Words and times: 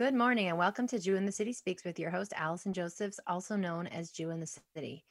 Good 0.00 0.14
morning 0.14 0.48
and 0.48 0.56
welcome 0.56 0.86
to 0.86 0.98
Jew 0.98 1.16
in 1.16 1.26
the 1.26 1.30
City 1.30 1.52
Speaks 1.52 1.84
with 1.84 1.98
your 1.98 2.08
host, 2.08 2.32
Allison 2.34 2.72
Josephs, 2.72 3.20
also 3.26 3.54
known 3.54 3.86
as 3.88 4.10
Jew 4.10 4.30
in 4.30 4.40
the 4.40 4.60
City. 4.74 5.04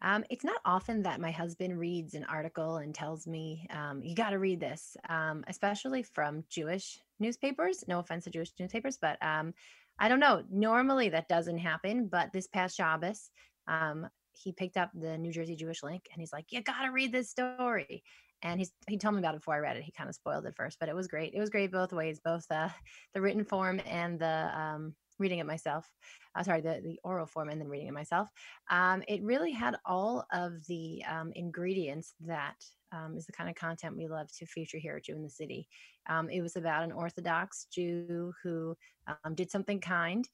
Um, 0.00 0.24
it's 0.30 0.42
not 0.42 0.60
often 0.64 1.00
that 1.04 1.20
my 1.20 1.30
husband 1.30 1.78
reads 1.78 2.14
an 2.14 2.24
article 2.24 2.78
and 2.78 2.92
tells 2.92 3.28
me, 3.28 3.68
um, 3.70 4.02
you 4.02 4.16
got 4.16 4.30
to 4.30 4.40
read 4.40 4.58
this, 4.58 4.96
um, 5.08 5.44
especially 5.46 6.02
from 6.02 6.42
Jewish 6.50 6.98
newspapers. 7.20 7.84
No 7.86 8.00
offense 8.00 8.24
to 8.24 8.30
Jewish 8.30 8.50
newspapers, 8.58 8.98
but 9.00 9.16
um, 9.22 9.54
I 10.00 10.08
don't 10.08 10.18
know. 10.18 10.42
Normally 10.50 11.08
that 11.10 11.28
doesn't 11.28 11.58
happen, 11.58 12.08
but 12.08 12.32
this 12.32 12.48
past 12.48 12.76
Shabbos, 12.76 13.30
um, 13.68 14.08
he 14.32 14.50
picked 14.50 14.76
up 14.76 14.90
the 14.92 15.18
New 15.18 15.30
Jersey 15.30 15.54
Jewish 15.54 15.84
Link 15.84 16.08
and 16.12 16.20
he's 16.20 16.32
like, 16.32 16.46
you 16.50 16.60
got 16.62 16.82
to 16.82 16.90
read 16.90 17.12
this 17.12 17.30
story 17.30 18.02
and 18.42 18.60
he's 18.60 18.72
he 18.88 18.98
told 18.98 19.14
me 19.14 19.20
about 19.20 19.34
it 19.34 19.38
before 19.38 19.54
I 19.54 19.58
read 19.58 19.76
it. 19.76 19.84
He 19.84 19.92
kind 19.92 20.08
of 20.08 20.14
spoiled 20.14 20.46
it 20.46 20.56
first, 20.56 20.78
but 20.80 20.88
it 20.88 20.94
was 20.94 21.08
great. 21.08 21.32
It 21.34 21.40
was 21.40 21.50
great 21.50 21.72
both 21.72 21.92
ways, 21.92 22.20
both 22.24 22.44
uh, 22.50 22.68
the 23.14 23.20
written 23.20 23.44
form 23.44 23.80
and 23.86 24.18
the 24.18 24.50
um, 24.54 24.94
reading 25.18 25.38
it 25.38 25.46
myself. 25.46 25.90
Uh, 26.34 26.42
sorry, 26.42 26.60
the 26.60 26.80
the 26.82 26.98
oral 27.04 27.26
form 27.26 27.48
and 27.48 27.60
then 27.60 27.68
reading 27.68 27.88
it 27.88 27.94
myself. 27.94 28.28
Um, 28.70 29.02
it 29.08 29.22
really 29.22 29.52
had 29.52 29.76
all 29.84 30.26
of 30.32 30.64
the 30.66 31.04
um, 31.08 31.32
ingredients 31.34 32.14
that 32.20 32.56
um, 32.90 33.16
is 33.16 33.26
the 33.26 33.32
kind 33.32 33.48
of 33.48 33.56
content 33.56 33.96
we 33.96 34.08
love 34.08 34.28
to 34.38 34.46
feature 34.46 34.78
here 34.78 34.96
at 34.96 35.04
Jew 35.04 35.14
in 35.16 35.22
the 35.22 35.30
City. 35.30 35.68
Um, 36.08 36.28
it 36.28 36.42
was 36.42 36.56
about 36.56 36.84
an 36.84 36.92
Orthodox 36.92 37.66
Jew 37.72 38.32
who 38.42 38.76
um, 39.24 39.34
did 39.34 39.50
something 39.50 39.80
kind. 39.80 40.28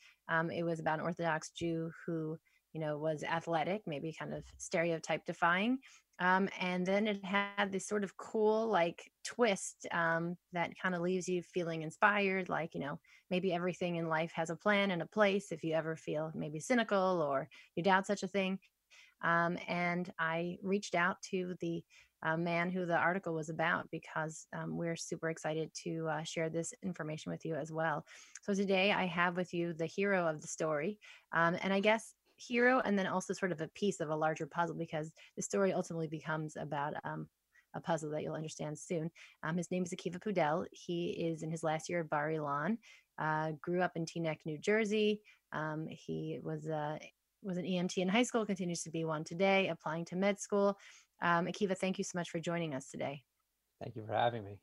It 0.53 0.65
was 0.65 0.81
about 0.81 0.99
an 0.99 1.05
Orthodox 1.05 1.51
Jew 1.51 1.91
who 2.07 2.39
you 2.73 2.81
know 2.81 2.99
was 2.99 3.23
athletic, 3.23 3.83
maybe 3.87 4.15
kind 4.19 4.33
of 4.33 4.45
stereotype 4.57 5.25
defying, 5.27 5.79
um, 6.21 6.49
and 6.61 6.85
then 6.85 7.07
it 7.07 7.25
had 7.25 7.71
this 7.71 7.87
sort 7.87 8.05
of 8.05 8.17
cool 8.17 8.69
like 8.69 9.11
twist 9.25 9.87
um, 9.93 10.37
that 10.53 10.73
kind 10.81 10.95
of 10.95 11.01
leaves 11.01 11.29
you 11.29 11.43
feeling 11.43 11.83
inspired 11.83 12.49
like 12.49 12.75
you 12.75 12.81
know 12.81 12.99
maybe 13.31 13.53
everything 13.53 13.97
in 13.97 14.09
life 14.09 14.33
has 14.35 14.51
a 14.51 14.57
plan 14.57 14.91
and 14.91 15.03
a 15.03 15.07
place 15.07 15.53
if 15.53 15.63
you 15.63 15.75
ever 15.75 15.97
feel 15.97 16.33
maybe 16.35 16.59
cynical 16.59 17.23
or 17.23 17.49
you 17.77 17.83
doubt 17.83 18.07
such 18.07 18.23
a 18.23 18.29
thing. 18.29 18.59
Um, 19.23 19.59
and 19.67 20.13
i 20.19 20.59
reached 20.63 20.95
out 20.95 21.21
to 21.31 21.55
the 21.61 21.83
uh, 22.25 22.37
man 22.37 22.71
who 22.71 22.85
the 22.85 22.97
article 22.97 23.35
was 23.35 23.49
about 23.49 23.89
because 23.93 24.47
um, 24.57 24.77
we're 24.77 24.97
super 24.97 25.31
excited 25.31 25.71
to 25.85 26.09
uh, 26.09 26.23
share 26.25 26.51
this 26.51 26.73
information 26.85 27.31
with 27.31 27.45
you 27.45 27.55
as 27.55 27.71
well. 27.73 28.05
So 28.43 28.55
today 28.55 28.93
i 28.93 29.07
have 29.07 29.37
with 29.37 29.53
you 29.53 29.73
the 29.73 29.87
hero 29.87 30.27
of 30.27 30.41
the 30.41 30.49
story 30.49 30.99
um, 31.33 31.57
and 31.63 31.73
i 31.73 31.81
guess 31.81 32.15
hero 32.39 32.81
and 32.85 32.99
then 32.99 33.07
also 33.07 33.33
sort 33.33 33.53
of 33.53 33.61
a 33.61 33.69
piece 33.69 34.01
of 34.01 34.11
a 34.11 34.17
larger 34.17 34.47
puzzle 34.47 34.77
because 34.77 35.13
the 35.37 35.43
story 35.43 35.73
ultimately 35.73 36.09
becomes 36.09 36.57
about 36.57 36.95
um, 37.05 37.29
a 37.75 37.81
puzzle 37.81 38.11
that 38.11 38.23
you'll 38.23 38.35
understand 38.35 38.79
soon. 38.79 39.11
Um, 39.43 39.57
his 39.57 39.71
name 39.71 39.83
is 39.83 39.93
Akiva 39.93 40.19
Pudell. 40.19 40.67
He 40.73 41.11
is 41.11 41.43
in 41.43 41.51
his 41.51 41.63
last 41.63 41.89
year 41.89 42.01
at 42.01 42.11
Bar 42.11 42.31
Ilan. 42.31 42.79
Uh, 43.19 43.53
grew 43.61 43.83
up 43.83 43.93
in 43.97 44.05
Teaneck, 44.05 44.39
New 44.45 44.59
Jersey. 44.59 45.21
Um, 45.53 45.87
he 45.91 46.39
was 46.43 46.69
uh, 46.69 46.99
was 47.43 47.57
an 47.57 47.65
EMT 47.65 47.99
in 47.99 48.09
high 48.09 48.23
school, 48.23 48.45
continues 48.45 48.83
to 48.83 48.91
be 48.91 49.05
one 49.05 49.25
today, 49.25 49.69
applying 49.69 50.05
to 50.07 50.17
med 50.17 50.41
school. 50.41 50.77
Um, 51.23 51.47
Akiva, 51.47 51.77
thank 51.77 51.99
you 51.99 52.05
so 52.05 52.19
much 52.19 52.31
for 52.31 52.41
joining 52.41 52.75
us 52.75 52.91
today. 52.91 53.23
Thank 53.83 53.97
you 53.97 54.05
for 54.07 54.13
having 54.13 54.45
me. 54.45 54.59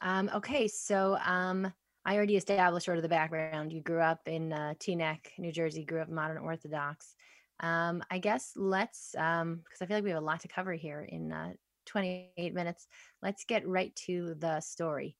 Um, 0.00 0.30
okay, 0.34 0.66
so 0.66 1.16
um, 1.24 1.72
I 2.04 2.16
already 2.16 2.36
established 2.36 2.86
sort 2.86 2.98
of 2.98 3.02
the 3.02 3.08
background. 3.08 3.72
You 3.72 3.80
grew 3.80 4.00
up 4.00 4.20
in 4.26 4.52
uh, 4.52 4.74
Teaneck, 4.78 5.28
New 5.38 5.52
Jersey, 5.52 5.84
grew 5.84 6.00
up 6.00 6.08
modern 6.08 6.38
Orthodox. 6.38 7.14
Um, 7.60 8.02
I 8.10 8.18
guess 8.18 8.52
let's, 8.56 9.10
because 9.12 9.42
um, 9.42 9.62
I 9.80 9.86
feel 9.86 9.96
like 9.98 10.04
we 10.04 10.10
have 10.10 10.22
a 10.22 10.24
lot 10.24 10.40
to 10.40 10.48
cover 10.48 10.72
here 10.72 11.06
in 11.08 11.32
uh, 11.32 11.52
28 11.86 12.54
minutes. 12.54 12.88
Let's 13.22 13.44
get 13.44 13.66
right 13.66 13.94
to 14.06 14.34
the 14.38 14.60
story. 14.60 15.16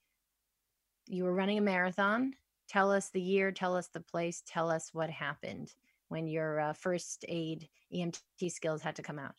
You 1.07 1.25
were 1.25 1.35
running 1.35 1.59
a 1.59 1.63
marathon. 1.63 2.33
Tell 2.69 2.91
us 2.91 3.11
the 3.11 3.21
year, 3.21 3.53
tell 3.53 3.77
us 3.77 3.89
the 3.89 4.01
place, 4.01 4.43
tell 4.47 4.71
us 4.71 4.91
what 4.93 5.11
happened 5.11 5.73
when 6.09 6.27
your 6.27 6.61
uh, 6.61 6.73
first 6.73 7.25
aid 7.29 7.69
EMT 7.95 8.21
skills 8.49 8.83
had 8.83 8.97
to 8.97 9.03
come 9.03 9.19
out. 9.19 9.35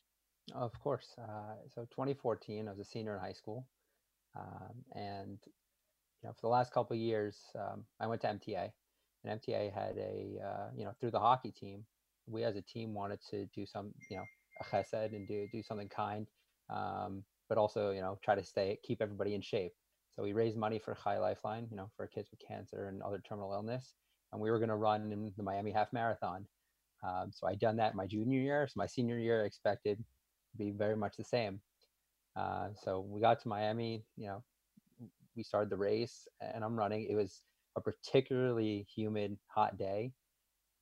Of 0.54 0.78
course. 0.80 1.16
Uh, 1.18 1.56
so 1.74 1.82
2014, 1.92 2.68
I 2.68 2.72
was 2.72 2.80
a 2.80 2.86
senior 2.86 3.16
in 3.16 3.22
high 3.22 3.34
school. 3.34 3.66
Um, 4.36 4.84
and 4.94 5.38
you 6.24 6.30
know, 6.30 6.34
for 6.34 6.48
the 6.48 6.52
last 6.52 6.72
couple 6.72 6.96
years, 6.96 7.38
um, 7.60 7.84
I 8.00 8.08
went 8.08 8.22
to 8.22 8.28
MTA, 8.28 8.72
and 9.24 9.42
MTA 9.42 9.74
had 9.74 9.98
a, 9.98 10.40
uh, 10.44 10.70
you 10.76 10.86
know, 10.86 10.94
through 11.00 11.12
the 11.12 11.20
hockey 11.20 11.52
team, 11.52 11.86
we 12.28 12.44
as 12.44 12.56
a 12.56 12.62
team 12.62 12.94
wanted 12.94 13.20
to 13.30 13.46
do 13.54 13.66
some, 13.66 13.94
you 14.10 14.18
know, 14.18 14.24
a 14.62 14.64
chesed 14.64 15.14
and 15.14 15.28
do 15.28 15.48
do 15.52 15.62
something 15.62 15.90
kind, 15.90 16.28
um, 16.70 17.24
but 17.50 17.58
also, 17.58 17.92
you 17.92 18.02
know, 18.02 18.18
try 18.24 18.36
to 18.36 18.44
stay 18.44 18.80
keep 18.84 19.02
everybody 19.02 19.36
in 19.36 19.42
shape. 19.42 19.74
So 20.12 20.24
we 20.24 20.32
raised 20.32 20.58
money 20.58 20.80
for 20.80 20.96
Chai 21.04 21.18
Lifeline, 21.18 21.68
you 21.70 21.76
know, 21.76 21.90
for 21.98 22.08
kids 22.08 22.30
with 22.32 22.40
cancer 22.48 22.88
and 22.88 23.02
other 23.02 23.22
terminal 23.28 23.52
illness, 23.52 23.96
and 24.32 24.42
we 24.42 24.50
were 24.50 24.60
going 24.60 24.70
to 24.70 24.76
run 24.76 25.12
in 25.12 25.34
the 25.36 25.44
Miami 25.44 25.72
Half 25.72 25.92
Marathon. 25.92 26.48
Um, 27.06 27.32
so 27.34 27.48
I 27.48 27.56
done 27.56 27.76
that 27.78 27.96
my 27.96 28.08
junior 28.08 28.40
year. 28.40 28.66
So 28.70 28.76
my 28.78 28.86
senior 28.86 29.18
year 29.18 29.44
I 29.44 29.46
expected 29.46 29.98
to 29.98 30.58
be 30.58 30.72
very 30.72 30.96
much 30.96 31.18
the 31.18 31.24
same. 31.26 31.60
Uh, 32.38 32.70
so 32.82 33.02
we 33.02 33.20
got 33.20 33.42
to 33.42 33.50
Miami, 33.50 34.06
you 34.16 34.28
know, 34.28 34.44
we 35.36 35.44
started 35.44 35.70
the 35.70 35.78
race 35.78 36.28
and 36.42 36.64
I'm 36.64 36.78
running. 36.78 37.08
It 37.10 37.16
was 37.16 37.42
a 37.76 37.82
particularly 37.82 38.86
humid, 38.94 39.38
hot 39.48 39.78
day. 39.78 40.12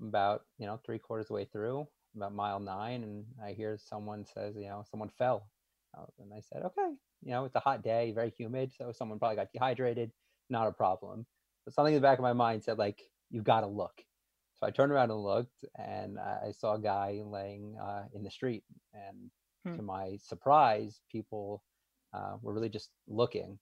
About 0.01 0.41
you 0.57 0.65
know 0.65 0.79
three 0.83 0.97
quarters 0.97 1.25
of 1.25 1.27
the 1.27 1.33
way 1.35 1.45
through, 1.45 1.87
about 2.15 2.33
mile 2.33 2.59
nine, 2.59 3.03
and 3.03 3.25
I 3.43 3.51
hear 3.51 3.77
someone 3.77 4.25
says, 4.25 4.55
you 4.55 4.67
know, 4.67 4.83
someone 4.89 5.09
fell, 5.17 5.47
and 6.19 6.33
I 6.33 6.39
said, 6.41 6.63
okay, 6.63 6.95
you 7.23 7.31
know, 7.31 7.45
it's 7.45 7.55
a 7.55 7.59
hot 7.59 7.83
day, 7.83 8.11
very 8.11 8.33
humid, 8.35 8.71
so 8.75 8.91
someone 8.91 9.19
probably 9.19 9.35
got 9.35 9.51
dehydrated, 9.53 10.11
not 10.49 10.67
a 10.67 10.71
problem. 10.71 11.27
But 11.65 11.75
something 11.75 11.93
in 11.93 12.01
the 12.01 12.07
back 12.07 12.17
of 12.17 12.23
my 12.23 12.33
mind 12.33 12.63
said, 12.63 12.79
like, 12.79 12.99
you've 13.29 13.43
got 13.43 13.61
to 13.61 13.67
look. 13.67 13.93
So 14.59 14.65
I 14.65 14.71
turned 14.71 14.91
around 14.91 15.11
and 15.11 15.21
looked, 15.21 15.65
and 15.77 16.17
I 16.17 16.51
saw 16.51 16.73
a 16.73 16.81
guy 16.81 17.21
laying 17.23 17.77
uh, 17.79 18.05
in 18.13 18.23
the 18.23 18.31
street, 18.31 18.63
and 18.93 19.29
hmm. 19.65 19.75
to 19.75 19.83
my 19.83 20.17
surprise, 20.17 20.99
people 21.11 21.63
uh, 22.11 22.37
were 22.41 22.53
really 22.53 22.69
just 22.69 22.89
looking 23.07 23.59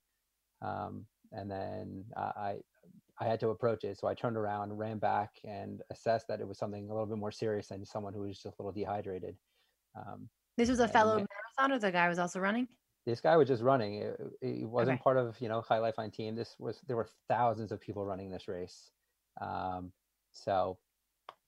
um, 0.62 1.06
and 1.32 1.50
then 1.50 2.06
I 2.16 2.56
I 3.22 3.26
had 3.26 3.40
to 3.42 3.50
approach 3.50 3.84
it, 3.84 4.00
so 4.00 4.08
I 4.08 4.14
turned 4.14 4.38
around, 4.38 4.78
ran 4.78 4.98
back, 4.98 5.32
and 5.44 5.82
assessed 5.92 6.28
that 6.30 6.40
it 6.40 6.48
was 6.48 6.58
something 6.58 6.90
a 6.90 6.94
little 6.94 7.06
bit 7.06 7.18
more 7.18 7.32
serious 7.32 7.68
than 7.68 7.86
someone 7.86 8.14
who 8.14 8.22
was 8.22 8.38
just 8.38 8.60
a 8.60 8.62
little 8.62 8.72
dehydrated. 8.72 9.36
Um, 9.96 10.30
this 10.58 10.70
was 10.70 10.80
a 10.80 10.88
fellow 10.88 11.26
marathoner. 11.60 11.80
The 11.80 11.92
guy 11.92 12.08
was 12.08 12.20
also 12.20 12.40
running. 12.40 12.68
This 13.06 13.22
guy 13.22 13.36
was 13.38 13.48
just 13.48 13.64
running. 13.64 13.96
It, 13.96 14.20
it 14.42 14.70
wasn't 14.70 14.96
okay. 14.96 15.04
part 15.04 15.18
of 15.18 15.36
you 15.42 15.50
know 15.50 15.64
Chai 15.68 15.80
Lifeline 15.80 16.12
team. 16.12 16.36
This 16.36 16.56
was 16.60 16.80
there 16.88 16.96
were 16.96 17.10
thousands 17.28 17.72
of 17.72 17.82
people 17.82 18.06
running 18.06 18.30
this 18.30 18.48
race. 18.48 18.92
Um, 19.42 19.92
so, 20.32 20.78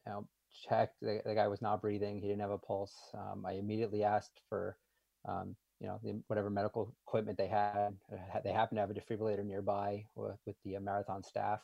you 0.06 0.12
know, 0.12 0.28
checked. 0.68 0.96
The, 1.02 1.22
the, 1.26 1.36
guy 1.36 1.48
was 1.48 1.62
not 1.62 1.82
breathing. 1.82 2.20
He 2.20 2.28
didn't 2.28 2.42
have 2.42 2.52
a 2.52 2.58
pulse. 2.58 2.96
Um, 3.14 3.46
I 3.46 3.54
immediately 3.54 4.04
asked 4.04 4.42
for 4.50 4.78
um, 5.28 5.56
you 5.82 5.88
know, 5.88 6.00
the, 6.04 6.22
whatever 6.28 6.50
medical 6.50 6.94
equipment 7.08 7.38
they 7.38 7.48
had. 7.48 7.96
Uh, 8.12 8.40
they 8.44 8.52
happened 8.52 8.78
to 8.78 8.82
have 8.82 8.92
a 8.92 8.94
defibrillator 8.94 9.44
nearby 9.44 10.06
with, 10.16 10.38
with 10.46 10.56
the 10.64 10.78
uh, 10.78 10.80
marathon 10.80 11.24
staff. 11.24 11.60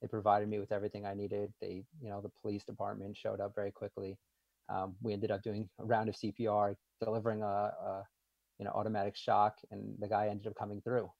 They 0.00 0.08
provided 0.08 0.48
me 0.48 0.58
with 0.58 0.72
everything 0.72 1.04
I 1.04 1.12
needed. 1.12 1.52
They, 1.60 1.84
you 2.00 2.08
know, 2.08 2.22
the 2.22 2.30
police 2.40 2.64
department 2.64 3.16
showed 3.16 3.40
up 3.40 3.54
very 3.54 3.70
quickly. 3.70 4.16
Um, 4.70 4.94
we 5.02 5.12
ended 5.12 5.30
up 5.30 5.42
doing 5.42 5.68
a 5.78 5.84
round 5.84 6.08
of 6.08 6.14
CPR, 6.14 6.76
delivering 7.02 7.42
a, 7.42 7.46
a, 7.46 8.04
you 8.58 8.64
know, 8.64 8.70
automatic 8.74 9.16
shock, 9.16 9.56
and 9.70 9.94
the 9.98 10.08
guy 10.08 10.28
ended 10.28 10.46
up 10.46 10.54
coming 10.58 10.80
through. 10.80 11.10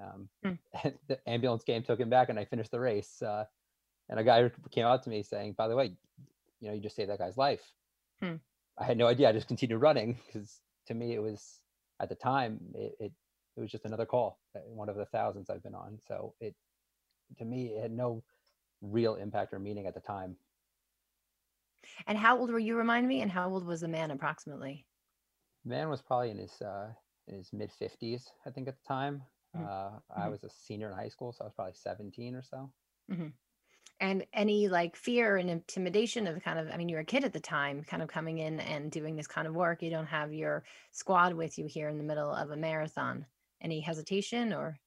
Um, 0.00 0.28
mm. 0.44 0.58
the 1.08 1.18
ambulance 1.26 1.64
came, 1.64 1.82
took 1.82 1.98
him 1.98 2.10
back, 2.10 2.28
and 2.28 2.38
I 2.38 2.44
finished 2.44 2.70
the 2.70 2.80
race. 2.80 3.20
Uh, 3.20 3.44
and 4.08 4.20
a 4.20 4.24
guy 4.24 4.50
came 4.70 4.86
out 4.86 5.02
to 5.04 5.10
me 5.10 5.22
saying, 5.22 5.54
"By 5.58 5.66
the 5.66 5.74
way, 5.74 5.92
you 6.60 6.68
know, 6.68 6.74
you 6.74 6.80
just 6.80 6.94
saved 6.94 7.10
that 7.10 7.18
guy's 7.18 7.36
life." 7.36 7.62
Hmm. 8.20 8.36
I 8.78 8.84
had 8.84 8.98
no 8.98 9.06
idea. 9.06 9.28
I 9.28 9.32
just 9.32 9.48
continued 9.48 9.80
running 9.80 10.18
because 10.26 10.60
to 10.86 10.94
me 10.94 11.14
it 11.14 11.22
was 11.22 11.60
at 12.00 12.08
the 12.08 12.14
time 12.14 12.60
it, 12.74 12.94
it, 13.00 13.12
it 13.56 13.60
was 13.60 13.70
just 13.70 13.84
another 13.84 14.06
call 14.06 14.38
uh, 14.54 14.60
one 14.66 14.88
of 14.88 14.96
the 14.96 15.06
thousands 15.06 15.50
i've 15.50 15.62
been 15.62 15.74
on. 15.74 15.98
So 16.06 16.34
it 16.40 16.54
to 17.38 17.44
me 17.44 17.68
it 17.68 17.82
had 17.82 17.92
no 17.92 18.22
real 18.82 19.14
impact 19.16 19.52
or 19.52 19.58
meaning 19.58 19.86
at 19.86 19.94
the 19.94 20.00
time. 20.00 20.36
And 22.06 22.18
how 22.18 22.38
old 22.38 22.50
were 22.50 22.58
you 22.58 22.76
remind 22.76 23.06
me? 23.06 23.22
And 23.22 23.30
how 23.30 23.48
old 23.48 23.64
was 23.64 23.80
the 23.80 23.88
man 23.88 24.10
approximately? 24.10 24.86
Man 25.64 25.88
was 25.88 26.02
probably 26.02 26.30
in 26.30 26.38
his 26.38 26.60
uh 26.62 26.88
in 27.28 27.36
his 27.36 27.52
mid 27.52 27.70
50s 27.80 28.24
i 28.46 28.50
think 28.50 28.68
at 28.68 28.76
the 28.76 28.86
time. 28.86 29.22
Mm-hmm. 29.56 29.66
uh 29.66 29.68
i 30.14 30.20
mm-hmm. 30.20 30.30
was 30.30 30.44
a 30.44 30.50
senior 30.50 30.90
in 30.90 30.96
high 30.96 31.08
school 31.08 31.32
so 31.32 31.44
i 31.44 31.46
was 31.46 31.54
probably 31.54 31.74
17 31.74 32.34
or 32.34 32.42
so. 32.42 32.70
Mm-hmm 33.10 33.28
and 34.00 34.24
any 34.32 34.68
like 34.68 34.94
fear 34.96 35.36
and 35.36 35.48
intimidation 35.48 36.26
of 36.26 36.42
kind 36.42 36.58
of 36.58 36.68
i 36.70 36.76
mean 36.76 36.88
you're 36.88 37.00
a 37.00 37.04
kid 37.04 37.24
at 37.24 37.32
the 37.32 37.40
time 37.40 37.82
kind 37.84 38.02
of 38.02 38.08
coming 38.08 38.38
in 38.38 38.60
and 38.60 38.90
doing 38.90 39.16
this 39.16 39.26
kind 39.26 39.46
of 39.46 39.54
work. 39.54 39.82
You 39.82 39.90
don't 39.90 40.06
have 40.06 40.32
your 40.32 40.64
squad 40.92 41.34
with 41.34 41.58
you 41.58 41.66
here 41.66 41.88
in 41.88 41.98
the 41.98 42.04
middle 42.04 42.30
of 42.30 42.50
a 42.50 42.56
marathon. 42.56 43.26
Any 43.62 43.80
hesitation 43.80 44.52
or? 44.52 44.78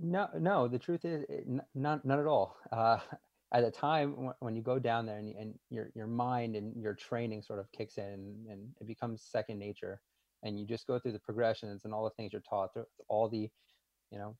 No 0.00 0.28
no 0.38 0.68
the 0.68 0.78
truth 0.78 1.04
is 1.04 1.24
not 1.74 2.04
none 2.04 2.20
at 2.20 2.26
all. 2.26 2.56
Uh, 2.72 2.98
at 3.52 3.64
the 3.64 3.70
time 3.70 4.30
when 4.38 4.54
you 4.54 4.62
go 4.62 4.78
down 4.78 5.06
there 5.06 5.18
and, 5.18 5.34
and 5.34 5.54
your 5.70 5.90
your 5.94 6.06
mind 6.06 6.54
and 6.54 6.80
your 6.80 6.94
training 6.94 7.42
sort 7.42 7.58
of 7.58 7.70
kicks 7.72 7.98
in 7.98 8.46
and 8.48 8.68
it 8.80 8.86
becomes 8.86 9.22
second 9.22 9.58
nature 9.58 10.00
and 10.44 10.58
you 10.58 10.64
just 10.64 10.86
go 10.86 11.00
through 11.00 11.10
the 11.10 11.18
progressions 11.18 11.84
and 11.84 11.92
all 11.92 12.04
the 12.04 12.10
things 12.10 12.32
you're 12.32 12.42
taught 12.48 12.70
all 13.08 13.28
the 13.28 13.50
you 14.12 14.18
know 14.18 14.36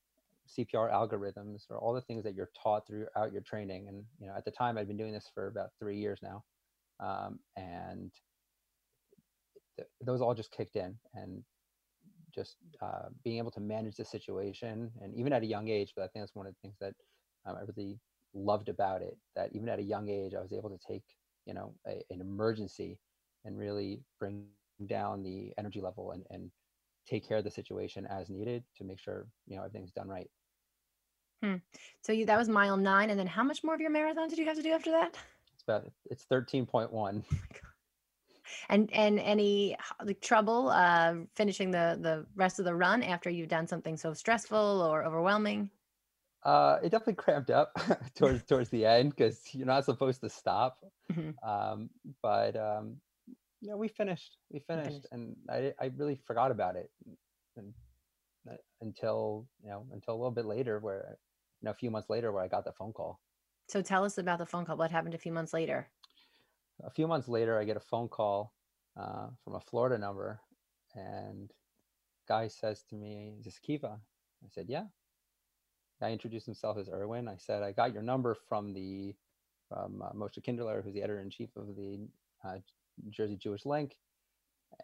CPR 0.58 0.92
algorithms 0.92 1.64
or 1.70 1.78
all 1.78 1.94
the 1.94 2.00
things 2.02 2.24
that 2.24 2.34
you're 2.34 2.50
taught 2.60 2.86
throughout 2.86 3.32
your 3.32 3.42
training. 3.42 3.88
And 3.88 4.04
you 4.20 4.26
know, 4.26 4.34
at 4.36 4.44
the 4.44 4.50
time, 4.50 4.76
I'd 4.78 4.88
been 4.88 4.96
doing 4.96 5.12
this 5.12 5.30
for 5.34 5.46
about 5.46 5.70
three 5.78 5.98
years 5.98 6.20
now, 6.22 6.44
um, 7.00 7.38
and 7.56 8.10
th- 9.76 9.88
those 10.04 10.20
all 10.20 10.34
just 10.34 10.52
kicked 10.52 10.76
in. 10.76 10.96
And 11.14 11.42
just 12.34 12.56
uh, 12.80 13.08
being 13.24 13.38
able 13.38 13.50
to 13.52 13.60
manage 13.60 13.96
the 13.96 14.04
situation, 14.04 14.90
and 15.02 15.14
even 15.14 15.32
at 15.32 15.42
a 15.42 15.46
young 15.46 15.68
age. 15.68 15.92
But 15.96 16.02
I 16.02 16.08
think 16.08 16.22
that's 16.22 16.34
one 16.34 16.46
of 16.46 16.54
the 16.54 16.60
things 16.62 16.76
that 16.80 16.94
um, 17.46 17.56
I 17.56 17.60
really 17.60 17.98
loved 18.34 18.68
about 18.68 19.02
it. 19.02 19.16
That 19.36 19.50
even 19.54 19.68
at 19.68 19.78
a 19.78 19.82
young 19.82 20.08
age, 20.08 20.34
I 20.34 20.40
was 20.40 20.52
able 20.52 20.70
to 20.70 20.78
take 20.86 21.04
you 21.46 21.54
know 21.54 21.74
a, 21.86 22.02
an 22.10 22.20
emergency 22.20 22.98
and 23.44 23.58
really 23.58 24.00
bring 24.18 24.46
down 24.86 25.22
the 25.22 25.52
energy 25.58 25.80
level 25.80 26.12
and, 26.12 26.24
and 26.30 26.50
take 27.08 27.26
care 27.26 27.38
of 27.38 27.44
the 27.44 27.50
situation 27.50 28.06
as 28.06 28.30
needed 28.30 28.62
to 28.76 28.84
make 28.84 29.00
sure 29.00 29.26
you 29.46 29.56
know 29.56 29.62
everything's 29.62 29.92
done 29.92 30.08
right. 30.08 30.30
Hmm. 31.42 31.56
So 32.02 32.12
you 32.12 32.26
that 32.26 32.38
was 32.38 32.48
mile 32.48 32.76
nine, 32.76 33.10
and 33.10 33.18
then 33.18 33.26
how 33.26 33.42
much 33.42 33.64
more 33.64 33.74
of 33.74 33.80
your 33.80 33.90
marathon 33.90 34.28
did 34.28 34.38
you 34.38 34.46
have 34.46 34.56
to 34.56 34.62
do 34.62 34.72
after 34.72 34.90
that? 34.90 35.16
It's 35.54 35.62
about 35.62 35.90
it's 36.10 36.24
thirteen 36.24 36.66
point 36.66 36.92
one. 36.92 37.24
and 38.68 38.92
and 38.92 39.18
any 39.20 39.76
like 40.04 40.20
trouble 40.20 40.68
uh 40.70 41.14
finishing 41.34 41.70
the 41.70 41.98
the 42.00 42.26
rest 42.34 42.58
of 42.58 42.64
the 42.64 42.74
run 42.74 43.02
after 43.02 43.30
you've 43.30 43.48
done 43.48 43.66
something 43.66 43.96
so 43.96 44.12
stressful 44.12 44.82
or 44.82 45.04
overwhelming 45.04 45.70
uh 46.44 46.78
it 46.82 46.90
definitely 46.90 47.14
cramped 47.14 47.50
up 47.50 47.72
towards 48.14 48.42
towards 48.44 48.70
the 48.70 48.84
end 48.84 49.10
because 49.10 49.42
you're 49.54 49.66
not 49.66 49.84
supposed 49.84 50.20
to 50.20 50.28
stop 50.28 50.78
Mhm. 51.12 51.34
um 51.46 51.90
but 52.22 52.56
um 52.56 52.96
yeah 53.60 53.74
we 53.74 53.88
finished 53.88 54.38
we 54.50 54.60
finished, 54.60 54.88
finished. 54.88 55.06
and 55.12 55.36
i 55.48 55.72
i 55.80 55.90
really 55.96 56.16
forgot 56.16 56.50
about 56.50 56.76
it 56.76 56.90
and, 57.56 57.74
uh, 58.50 58.54
until 58.80 59.46
you 59.62 59.70
know 59.70 59.86
until 59.92 60.14
a 60.14 60.16
little 60.16 60.30
bit 60.30 60.46
later 60.46 60.78
where 60.78 61.18
you 61.60 61.66
know 61.66 61.70
a 61.70 61.74
few 61.74 61.90
months 61.90 62.10
later 62.10 62.32
where 62.32 62.42
i 62.42 62.48
got 62.48 62.64
the 62.64 62.72
phone 62.72 62.92
call 62.92 63.20
so 63.68 63.82
tell 63.82 64.04
us 64.04 64.18
about 64.18 64.38
the 64.38 64.46
phone 64.46 64.64
call 64.64 64.76
what 64.76 64.90
happened 64.90 65.14
a 65.14 65.18
few 65.18 65.32
months 65.32 65.52
later 65.52 65.88
a 66.84 66.90
few 66.90 67.06
months 67.06 67.28
later, 67.28 67.58
I 67.58 67.64
get 67.64 67.76
a 67.76 67.80
phone 67.80 68.08
call 68.08 68.52
uh, 68.96 69.28
from 69.44 69.54
a 69.54 69.60
Florida 69.60 69.98
number, 69.98 70.40
and 70.94 71.52
guy 72.28 72.48
says 72.48 72.82
to 72.90 72.94
me, 72.94 73.34
"Is 73.38 73.44
this 73.44 73.58
Kiva?" 73.58 74.00
I 74.44 74.48
said, 74.48 74.68
"Yeah." 74.68 74.86
Guy 76.00 76.12
introduced 76.12 76.46
himself 76.46 76.78
as 76.78 76.88
Erwin. 76.88 77.28
I 77.28 77.36
said, 77.36 77.62
"I 77.62 77.72
got 77.72 77.92
your 77.92 78.02
number 78.02 78.34
from 78.48 78.72
the 78.72 79.14
from 79.68 80.02
uh, 80.02 80.12
Moshe 80.12 80.42
Kinderlehrer, 80.42 80.82
who's 80.82 80.94
the 80.94 81.02
editor 81.02 81.20
in 81.20 81.30
chief 81.30 81.50
of 81.56 81.76
the 81.76 82.08
uh, 82.44 82.58
Jersey 83.10 83.36
Jewish 83.36 83.66
Link, 83.66 83.96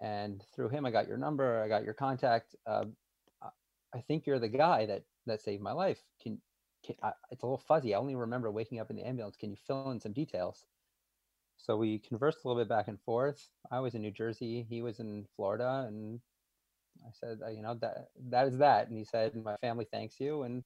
and 0.00 0.44
through 0.55 0.69
him, 0.69 0.87
I 0.87 0.90
got 0.90 1.08
your 1.08 1.19
number. 1.19 1.62
I 1.62 1.69
got 1.69 1.84
your 1.84 1.94
contact. 1.94 2.55
Uh, 2.67 2.84
I 3.94 4.00
think 4.00 4.26
you're 4.26 4.38
the 4.38 4.49
guy 4.49 4.87
that 4.87 5.05
that 5.26 5.40
saved 5.43 5.62
my 5.62 5.73
life. 5.73 6.02
Can, 6.23 6.40
can 6.86 6.96
I, 7.02 7.12
it's 7.30 7.42
a 7.42 7.46
little 7.46 7.58
fuzzy. 7.58 7.94
I 7.94 7.98
only 7.98 8.14
remember 8.14 8.50
waking 8.50 8.80
up 8.80 8.90
in 8.90 8.96
the 8.96 9.06
ambulance. 9.06 9.36
Can 9.36 9.50
you 9.50 9.56
fill 9.66 9.90
in 9.90 10.00
some 10.00 10.12
details?" 10.12 10.66
So 11.58 11.76
we 11.76 11.98
conversed 11.98 12.38
a 12.44 12.48
little 12.48 12.62
bit 12.62 12.68
back 12.68 12.88
and 12.88 13.00
forth. 13.00 13.48
I 13.70 13.80
was 13.80 13.94
in 13.94 14.02
New 14.02 14.10
Jersey, 14.10 14.66
he 14.68 14.82
was 14.82 15.00
in 15.00 15.26
Florida, 15.36 15.86
and 15.88 16.20
I 17.04 17.10
said, 17.12 17.40
uh, 17.44 17.50
you 17.50 17.62
know, 17.62 17.74
that 17.80 18.08
that 18.28 18.48
is 18.48 18.58
that. 18.58 18.88
And 18.88 18.96
he 18.96 19.04
said, 19.04 19.34
my 19.36 19.56
family 19.56 19.86
thanks 19.90 20.20
you, 20.20 20.42
and 20.42 20.62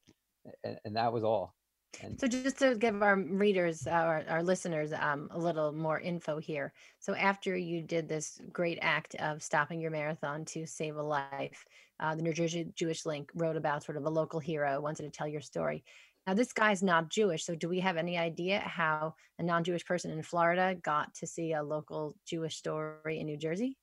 and, 0.65 0.79
and 0.85 0.97
that 0.97 1.13
was 1.13 1.25
all. 1.25 1.55
And 2.03 2.19
so 2.21 2.29
just 2.29 2.59
to 2.61 2.77
give 2.77 3.03
our 3.03 3.17
readers 3.17 3.87
our, 3.87 4.25
our 4.29 4.43
listeners 4.43 4.93
um, 4.93 5.29
a 5.33 5.39
little 5.39 5.73
more 5.73 5.99
info 5.99 6.39
here 6.39 6.73
so 7.01 7.15
after 7.17 7.57
you 7.57 7.83
did 7.83 8.09
this 8.09 8.41
great 8.53 8.79
act 8.81 9.17
of 9.17 9.43
stopping 9.43 9.81
your 9.81 9.91
marathon 9.91 10.45
to 10.47 10.67
save 10.67 10.97
a 10.97 11.03
life 11.03 11.65
uh, 11.99 12.15
the 12.15 12.23
new 12.23 12.33
jersey 12.33 12.71
jewish 12.77 13.05
link 13.05 13.31
wrote 13.35 13.57
about 13.57 13.83
sort 13.83 13.99
of 13.99 14.07
a 14.07 14.09
local 14.09 14.39
hero 14.39 14.81
wanted 14.81 15.03
to 15.03 15.11
tell 15.11 15.27
your 15.27 15.41
story 15.41 15.83
now, 16.31 16.35
this 16.35 16.53
guy's 16.53 16.81
not 16.81 17.09
Jewish. 17.09 17.45
So, 17.45 17.57
do 17.57 17.69
we 17.69 17.81
have 17.81 17.97
any 17.97 18.17
idea 18.17 18.61
how 18.61 19.17
a 19.41 19.43
non 19.43 19.65
Jewish 19.65 19.85
person 19.85 20.13
in 20.13 20.23
Florida 20.23 20.77
got 20.81 21.13
to 21.15 21.27
see 21.27 21.55
a 21.55 21.63
local 21.63 22.15
Jewish 22.25 22.57
story 22.57 23.19
in 23.19 23.27
New 23.27 23.37
Jersey? 23.37 23.77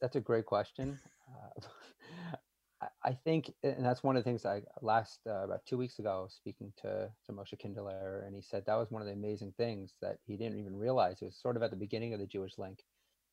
That's 0.00 0.16
a 0.16 0.20
great 0.20 0.44
question. 0.46 0.98
Uh, 1.28 2.86
I 3.04 3.12
think, 3.12 3.52
and 3.62 3.84
that's 3.84 4.02
one 4.02 4.16
of 4.16 4.24
the 4.24 4.28
things 4.28 4.44
I 4.44 4.62
last 4.80 5.20
uh, 5.28 5.44
about 5.44 5.64
two 5.64 5.78
weeks 5.78 6.00
ago 6.00 6.26
speaking 6.28 6.72
to 6.82 7.08
to 7.26 7.32
Moshe 7.32 7.54
Kinderlehrer, 7.64 8.26
and 8.26 8.34
he 8.34 8.42
said 8.42 8.64
that 8.66 8.74
was 8.74 8.90
one 8.90 9.00
of 9.00 9.06
the 9.06 9.14
amazing 9.14 9.54
things 9.56 9.92
that 10.02 10.16
he 10.26 10.36
didn't 10.36 10.58
even 10.58 10.74
realize. 10.74 11.22
It 11.22 11.26
was 11.26 11.36
sort 11.40 11.56
of 11.56 11.62
at 11.62 11.70
the 11.70 11.76
beginning 11.76 12.14
of 12.14 12.18
the 12.18 12.26
Jewish 12.26 12.58
Link, 12.58 12.80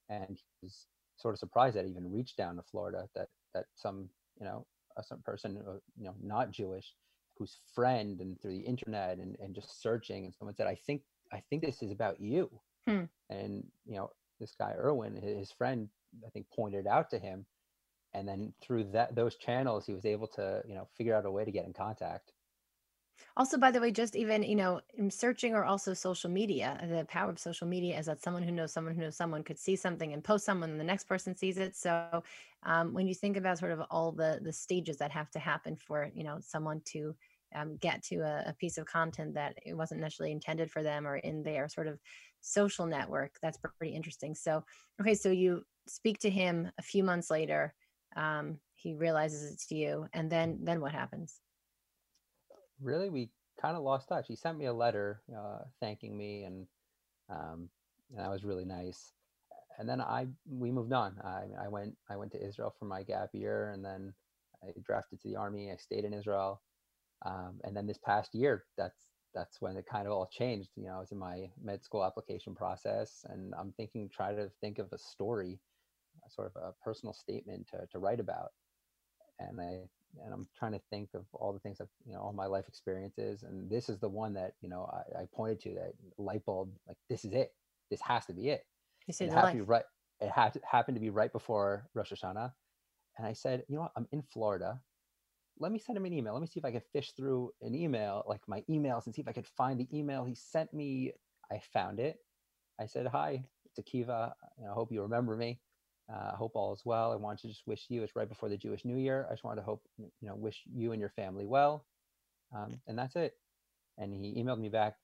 and 0.09 0.37
he 0.37 0.67
was 0.67 0.85
sort 1.17 1.33
of 1.33 1.39
surprised 1.39 1.75
that 1.75 1.85
he 1.85 1.91
even 1.91 2.11
reached 2.11 2.37
down 2.37 2.55
to 2.57 2.61
Florida. 2.69 3.09
That 3.15 3.29
that 3.55 3.65
some 3.73 4.09
you 4.39 4.45
know 4.45 4.67
some 5.01 5.19
person 5.19 5.61
you 5.97 6.05
know 6.05 6.15
not 6.21 6.51
Jewish 6.51 6.93
whose 7.37 7.57
friend 7.73 8.19
and 8.19 8.39
through 8.41 8.51
the 8.51 8.59
internet 8.59 9.17
and, 9.17 9.37
and 9.39 9.55
just 9.55 9.81
searching 9.81 10.25
and 10.25 10.33
someone 10.33 10.55
said 10.55 10.67
I 10.67 10.75
think 10.75 11.01
I 11.31 11.41
think 11.49 11.63
this 11.63 11.81
is 11.81 11.91
about 11.91 12.19
you 12.19 12.49
hmm. 12.87 13.03
and 13.29 13.63
you 13.85 13.95
know 13.95 14.11
this 14.39 14.55
guy 14.57 14.73
Erwin, 14.77 15.15
his 15.15 15.51
friend 15.51 15.89
I 16.25 16.29
think 16.29 16.47
pointed 16.55 16.87
out 16.87 17.09
to 17.11 17.19
him 17.19 17.45
and 18.13 18.27
then 18.27 18.53
through 18.61 18.85
that 18.91 19.15
those 19.15 19.35
channels 19.35 19.85
he 19.85 19.93
was 19.93 20.05
able 20.05 20.27
to 20.27 20.61
you 20.67 20.75
know 20.75 20.87
figure 20.97 21.15
out 21.15 21.25
a 21.25 21.31
way 21.31 21.45
to 21.45 21.51
get 21.51 21.65
in 21.65 21.73
contact 21.73 22.33
also, 23.37 23.57
by 23.57 23.71
the 23.71 23.79
way, 23.81 23.91
just 23.91 24.15
even, 24.15 24.43
you 24.43 24.55
know, 24.55 24.81
in 24.95 25.09
searching 25.09 25.53
or 25.53 25.63
also 25.63 25.93
social 25.93 26.29
media, 26.29 26.77
the 26.89 27.05
power 27.05 27.29
of 27.29 27.39
social 27.39 27.67
media 27.67 27.97
is 27.97 28.05
that 28.07 28.21
someone 28.21 28.43
who 28.43 28.51
knows 28.51 28.73
someone 28.73 28.95
who 28.95 29.01
knows 29.01 29.15
someone 29.15 29.43
could 29.43 29.59
see 29.59 29.75
something 29.75 30.13
and 30.13 30.23
post 30.23 30.45
someone 30.45 30.69
and 30.71 30.79
the 30.79 30.83
next 30.83 31.05
person 31.05 31.35
sees 31.35 31.57
it. 31.57 31.75
So 31.75 32.23
um, 32.63 32.93
when 32.93 33.07
you 33.07 33.15
think 33.15 33.37
about 33.37 33.57
sort 33.59 33.71
of 33.71 33.81
all 33.89 34.11
the 34.11 34.39
the 34.43 34.53
stages 34.53 34.97
that 34.97 35.11
have 35.11 35.31
to 35.31 35.39
happen 35.39 35.75
for, 35.75 36.09
you 36.13 36.23
know, 36.23 36.39
someone 36.41 36.81
to 36.85 37.15
um, 37.55 37.77
get 37.77 38.03
to 38.03 38.17
a, 38.17 38.43
a 38.47 38.55
piece 38.59 38.77
of 38.77 38.85
content 38.85 39.33
that 39.33 39.57
it 39.65 39.73
wasn't 39.73 40.01
necessarily 40.01 40.31
intended 40.31 40.69
for 40.71 40.83
them 40.83 41.07
or 41.07 41.17
in 41.17 41.43
their 41.43 41.67
sort 41.67 41.87
of 41.87 41.99
social 42.41 42.85
network, 42.85 43.37
that's 43.41 43.57
pretty 43.57 43.93
interesting. 43.95 44.35
So, 44.35 44.63
okay, 45.01 45.15
so 45.15 45.29
you 45.29 45.63
speak 45.87 46.19
to 46.19 46.29
him 46.29 46.71
a 46.77 46.81
few 46.81 47.03
months 47.03 47.29
later. 47.29 47.73
Um, 48.15 48.59
he 48.75 48.93
realizes 48.93 49.51
it's 49.51 49.67
to 49.67 49.75
you, 49.75 50.07
and 50.13 50.31
then 50.31 50.59
then 50.63 50.81
what 50.81 50.93
happens? 50.93 51.41
Really 52.81 53.09
we 53.09 53.29
kind 53.61 53.75
of 53.75 53.83
lost 53.83 54.09
touch. 54.09 54.27
He 54.27 54.35
sent 54.35 54.57
me 54.57 54.65
a 54.65 54.73
letter 54.73 55.21
uh, 55.35 55.59
thanking 55.79 56.17
me, 56.17 56.43
and 56.43 56.67
um, 57.29 57.69
and 58.11 58.19
that 58.19 58.29
was 58.29 58.43
really 58.43 58.65
nice. 58.65 59.13
And 59.77 59.87
then 59.87 60.01
I 60.01 60.27
we 60.49 60.71
moved 60.71 60.93
on. 60.93 61.15
I 61.23 61.45
I 61.65 61.67
went 61.67 61.95
I 62.09 62.17
went 62.17 62.31
to 62.33 62.45
Israel 62.45 62.73
for 62.77 62.85
my 62.85 63.03
gap 63.03 63.29
year, 63.33 63.71
and 63.71 63.83
then 63.83 64.13
I 64.63 64.71
drafted 64.83 65.21
to 65.21 65.27
the 65.29 65.35
army. 65.35 65.71
I 65.71 65.77
stayed 65.77 66.05
in 66.05 66.13
Israel, 66.13 66.61
um, 67.25 67.59
and 67.63 67.75
then 67.75 67.87
this 67.87 67.97
past 67.97 68.33
year, 68.35 68.65
that's 68.77 69.11
that's 69.33 69.61
when 69.61 69.77
it 69.77 69.85
kind 69.85 70.07
of 70.07 70.13
all 70.13 70.27
changed. 70.31 70.71
You 70.75 70.85
know, 70.85 70.95
I 70.95 70.99
was 70.99 71.11
in 71.11 71.17
my 71.17 71.49
med 71.61 71.83
school 71.83 72.03
application 72.03 72.55
process, 72.55 73.25
and 73.29 73.53
I'm 73.57 73.71
thinking, 73.73 74.09
try 74.09 74.33
to 74.33 74.49
think 74.61 74.79
of 74.79 74.91
a 74.91 74.97
story, 74.97 75.59
sort 76.29 76.51
of 76.53 76.61
a 76.61 76.73
personal 76.83 77.13
statement 77.13 77.67
to 77.71 77.85
to 77.91 77.99
write 77.99 78.19
about. 78.19 78.51
And 79.39 79.61
I 79.61 79.83
and 80.23 80.33
I'm 80.33 80.47
trying 80.57 80.73
to 80.73 80.81
think 80.89 81.09
of 81.13 81.25
all 81.33 81.53
the 81.53 81.59
things 81.59 81.77
that 81.77 81.87
you 82.05 82.13
know 82.13 82.21
all 82.21 82.33
my 82.33 82.45
life 82.45 82.65
experiences, 82.67 83.43
and 83.43 83.69
this 83.69 83.89
is 83.89 83.99
the 83.99 84.09
one 84.09 84.33
that 84.33 84.53
you 84.61 84.69
know 84.69 84.89
I, 84.91 85.21
I 85.21 85.25
pointed 85.33 85.61
to 85.61 85.73
that 85.75 85.93
light 86.17 86.45
bulb. 86.45 86.71
Like 86.87 86.97
this 87.09 87.25
is 87.25 87.33
it. 87.33 87.53
This 87.89 88.01
has 88.01 88.25
to 88.27 88.33
be 88.33 88.49
it. 88.49 88.65
You 89.07 89.13
said 89.13 89.27
it 89.27 89.31
the 89.31 89.35
happened 89.35 89.59
to 89.59 89.63
be 89.63 89.69
right. 89.69 89.83
It 90.21 90.29
had 90.29 90.53
to, 90.53 90.61
happened 90.69 90.95
to 90.95 91.01
be 91.01 91.09
right 91.09 91.31
before 91.31 91.87
Rosh 91.93 92.11
Hashanah, 92.11 92.51
and 93.17 93.27
I 93.27 93.33
said, 93.33 93.63
you 93.67 93.75
know 93.75 93.81
what? 93.81 93.91
I'm 93.95 94.07
in 94.11 94.21
Florida. 94.21 94.81
Let 95.61 95.71
me 95.71 95.79
send 95.79 95.97
him 95.97 96.05
an 96.05 96.13
email. 96.13 96.33
Let 96.33 96.41
me 96.41 96.47
see 96.47 96.59
if 96.59 96.65
I 96.65 96.71
can 96.71 96.81
fish 96.93 97.11
through 97.11 97.51
an 97.61 97.75
email, 97.75 98.23
like 98.27 98.41
my 98.47 98.63
emails, 98.69 99.05
and 99.05 99.15
see 99.15 99.21
if 99.21 99.27
I 99.27 99.33
could 99.33 99.47
find 99.47 99.79
the 99.79 99.87
email 99.93 100.23
he 100.23 100.35
sent 100.35 100.73
me. 100.73 101.11
I 101.51 101.59
found 101.73 101.99
it. 101.99 102.17
I 102.79 102.85
said, 102.85 103.07
hi, 103.07 103.43
it's 103.65 103.79
Akiva. 103.79 104.31
I 104.59 104.73
hope 104.73 104.91
you 104.91 105.01
remember 105.01 105.35
me. 105.35 105.59
Uh, 106.11 106.31
I 106.33 106.35
hope 106.35 106.53
all 106.55 106.73
is 106.73 106.81
well. 106.85 107.11
I 107.11 107.15
want 107.15 107.39
to 107.39 107.47
just 107.47 107.67
wish 107.67 107.85
you. 107.89 108.03
It's 108.03 108.15
right 108.15 108.27
before 108.29 108.49
the 108.49 108.57
Jewish 108.57 108.83
New 108.83 108.97
Year. 108.97 109.27
I 109.29 109.33
just 109.33 109.43
want 109.43 109.57
to 109.57 109.63
hope 109.63 109.83
you 109.97 110.09
know 110.21 110.35
wish 110.35 110.63
you 110.65 110.91
and 110.91 110.99
your 110.99 111.09
family 111.09 111.45
well, 111.45 111.85
um, 112.55 112.81
and 112.87 112.97
that's 112.97 113.15
it. 113.15 113.33
And 113.97 114.13
he 114.13 114.41
emailed 114.41 114.59
me 114.59 114.69
back 114.69 114.95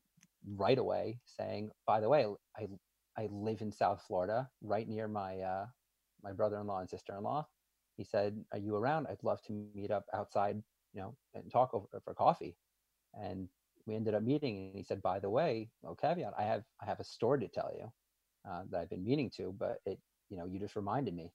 right 0.56 0.78
away 0.78 1.22
saying, 1.26 1.72
"By 1.86 2.00
the 2.00 2.10
way, 2.10 2.26
I 2.58 2.68
I 3.18 3.28
live 3.28 3.62
in 3.62 3.72
South 3.72 4.02
Florida, 4.08 4.50
right 4.62 4.88
near 4.88 5.08
my 5.08 5.40
uh, 5.42 5.68
my 6.24 6.32
brother-in-law 6.34 6.80
and 6.82 6.90
sister-in-law." 6.90 7.48
He 7.98 8.04
said, 8.04 8.44
"Are 8.52 8.60
you 8.60 8.76
around? 8.76 9.08
I'd 9.08 9.24
love 9.24 9.42
to 9.44 9.54
meet 9.54 9.92
up 9.92 10.06
outside, 10.14 10.64
you 10.94 11.02
know, 11.02 11.18
and 11.36 11.52
talk 11.52 11.74
over 11.74 12.02
for 12.04 12.14
coffee." 12.16 12.58
And 13.14 13.50
we 13.86 13.96
ended 13.96 14.16
up 14.16 14.24
meeting, 14.24 14.58
and 14.58 14.76
he 14.76 14.84
said, 14.84 15.02
"By 15.04 15.20
the 15.20 15.30
way, 15.30 15.72
well, 15.84 15.96
caveat: 15.96 16.34
I 16.38 16.44
have 16.44 16.64
I 16.82 16.86
have 16.86 17.00
a 17.00 17.04
story 17.04 17.40
to 17.42 17.48
tell 17.48 17.72
you 17.78 17.92
uh, 18.50 18.64
that 18.72 18.82
I've 18.82 18.90
been 18.90 19.04
meaning 19.06 19.30
to, 19.38 19.54
but 19.54 19.82
it 19.86 20.00
you 20.30 20.38
know, 20.38 20.46
you 20.46 20.60
just 20.60 20.76
reminded 20.76 21.16
me. 21.16 21.32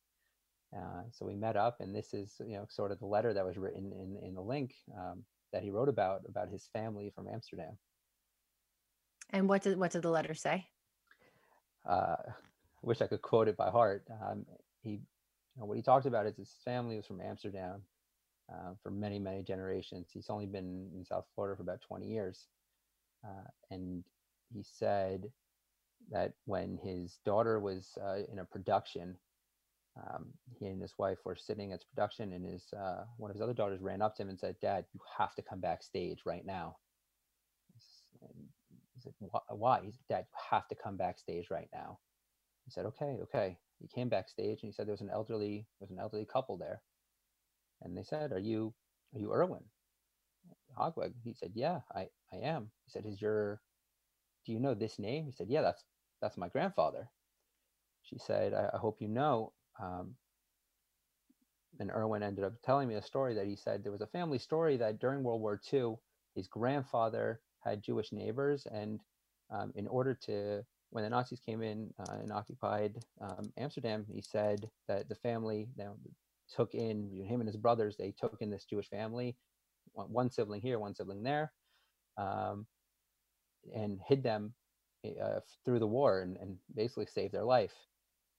Uh, 0.76 1.02
so 1.10 1.26
we 1.26 1.34
met 1.34 1.56
up, 1.56 1.80
and 1.80 1.94
this 1.94 2.14
is, 2.14 2.40
you 2.40 2.54
know, 2.54 2.66
sort 2.68 2.92
of 2.92 3.00
the 3.00 3.06
letter 3.06 3.34
that 3.34 3.44
was 3.44 3.56
written 3.56 3.92
in 3.92 4.16
in 4.26 4.34
the 4.34 4.40
link 4.40 4.74
um, 4.96 5.24
that 5.52 5.62
he 5.62 5.70
wrote 5.70 5.88
about 5.88 6.22
about 6.28 6.48
his 6.48 6.68
family 6.72 7.10
from 7.14 7.26
Amsterdam. 7.26 7.76
And 9.30 9.48
what 9.48 9.62
did 9.62 9.78
what 9.78 9.90
did 9.90 10.02
the 10.02 10.10
letter 10.10 10.34
say? 10.34 10.66
Uh, 11.88 12.16
I 12.18 12.32
wish 12.82 13.00
I 13.00 13.06
could 13.06 13.22
quote 13.22 13.48
it 13.48 13.56
by 13.56 13.70
heart. 13.70 14.04
Um, 14.10 14.46
he, 14.82 14.90
you 14.90 15.00
know, 15.58 15.66
what 15.66 15.76
he 15.76 15.82
talked 15.82 16.06
about 16.06 16.26
is 16.26 16.36
his 16.36 16.54
family 16.64 16.96
was 16.96 17.06
from 17.06 17.20
Amsterdam, 17.20 17.82
uh, 18.52 18.74
for 18.82 18.90
many, 18.90 19.18
many 19.18 19.42
generations. 19.42 20.08
He's 20.12 20.30
only 20.30 20.46
been 20.46 20.88
in 20.94 21.04
South 21.04 21.24
Florida 21.34 21.56
for 21.56 21.62
about 21.62 21.80
20 21.82 22.06
years. 22.06 22.46
Uh, 23.24 23.48
and 23.70 24.02
he 24.52 24.62
said 24.62 25.30
that 26.10 26.34
when 26.46 26.78
his 26.78 27.18
daughter 27.24 27.60
was 27.60 27.96
uh, 28.02 28.20
in 28.32 28.38
a 28.40 28.44
production, 28.44 29.18
um, 29.96 30.32
he 30.58 30.66
and 30.66 30.80
his 30.80 30.94
wife 30.98 31.18
were 31.24 31.36
sitting 31.36 31.72
at 31.72 31.84
production, 31.94 32.32
and 32.32 32.46
his 32.46 32.72
uh, 32.72 33.04
one 33.18 33.30
of 33.30 33.36
his 33.36 33.42
other 33.42 33.54
daughters 33.54 33.80
ran 33.80 34.02
up 34.02 34.16
to 34.16 34.22
him 34.22 34.30
and 34.30 34.38
said, 34.40 34.56
"Dad, 34.60 34.86
you 34.94 35.00
have 35.18 35.34
to 35.36 35.42
come 35.42 35.60
backstage 35.60 36.20
right 36.26 36.46
now." 36.46 36.76
He 38.94 39.00
said, 39.00 39.14
"Why?" 39.48 39.82
He 39.84 39.92
said, 39.92 40.06
"Dad, 40.08 40.26
you 40.30 40.38
have 40.50 40.68
to 40.68 40.76
come 40.76 40.96
backstage 40.96 41.50
right 41.50 41.68
now." 41.72 42.00
He 42.64 42.70
said, 42.70 42.86
"Okay, 42.86 43.18
okay." 43.22 43.58
He 43.80 43.88
came 43.88 44.08
backstage, 44.08 44.62
and 44.62 44.68
he 44.68 44.72
said 44.72 44.86
there 44.86 44.92
was 44.92 45.00
an 45.02 45.10
elderly, 45.10 45.68
there 45.80 45.86
was 45.86 45.90
an 45.90 45.98
elderly 46.00 46.26
couple 46.26 46.56
there, 46.58 46.82
and 47.82 47.96
they 47.96 48.04
said, 48.04 48.32
"Are 48.32 48.38
you, 48.38 48.74
are 49.14 49.20
you 49.20 49.32
Erwin 49.32 49.64
Hogweg?" 50.78 51.14
He 51.24 51.34
said, 51.34 51.52
"Yeah, 51.54 51.80
I, 51.94 52.08
I 52.32 52.38
am." 52.38 52.72
He 52.86 52.90
said, 52.90 53.06
"Is 53.06 53.20
your, 53.22 53.62
do 54.46 54.52
you 54.52 54.60
know 54.60 54.74
this 54.74 54.98
name?" 54.98 55.26
He 55.26 55.32
said, 55.32 55.48
"Yeah, 55.50 55.62
that's, 55.62 55.84
that's 56.20 56.36
my 56.36 56.48
grandfather." 56.48 57.08
She 58.02 58.18
said, 58.18 58.54
I, 58.54 58.70
I 58.74 58.78
hope 58.78 59.00
you 59.00 59.08
know, 59.08 59.52
um, 59.80 60.14
and 61.78 61.90
Erwin 61.90 62.22
ended 62.22 62.44
up 62.44 62.54
telling 62.62 62.88
me 62.88 62.96
a 62.96 63.02
story 63.02 63.34
that 63.34 63.46
he 63.46 63.56
said 63.56 63.82
there 63.82 63.92
was 63.92 64.00
a 64.00 64.06
family 64.06 64.38
story 64.38 64.76
that 64.76 64.98
during 64.98 65.22
World 65.22 65.40
War 65.40 65.60
II, 65.72 65.94
his 66.34 66.48
grandfather 66.48 67.40
had 67.60 67.82
Jewish 67.82 68.12
neighbors, 68.12 68.66
and 68.70 69.00
um, 69.50 69.72
in 69.74 69.86
order 69.88 70.14
to, 70.26 70.64
when 70.90 71.04
the 71.04 71.10
Nazis 71.10 71.40
came 71.40 71.62
in 71.62 71.92
uh, 71.98 72.14
and 72.20 72.32
occupied 72.32 72.98
um, 73.20 73.52
Amsterdam, 73.56 74.04
he 74.12 74.22
said 74.22 74.68
that 74.88 75.08
the 75.08 75.14
family 75.14 75.68
know, 75.76 75.96
took 76.54 76.74
in 76.74 77.24
him 77.26 77.40
and 77.40 77.48
his 77.48 77.56
brothers. 77.56 77.96
They 77.96 78.12
took 78.18 78.36
in 78.40 78.50
this 78.50 78.64
Jewish 78.64 78.88
family, 78.88 79.36
one 79.92 80.30
sibling 80.30 80.60
here, 80.60 80.78
one 80.78 80.94
sibling 80.94 81.22
there, 81.22 81.52
um, 82.16 82.66
and 83.74 84.00
hid 84.06 84.22
them 84.22 84.54
uh, 85.04 85.40
through 85.64 85.78
the 85.78 85.86
war, 85.86 86.20
and, 86.20 86.36
and 86.38 86.56
basically 86.74 87.06
saved 87.06 87.34
their 87.34 87.44
life. 87.44 87.74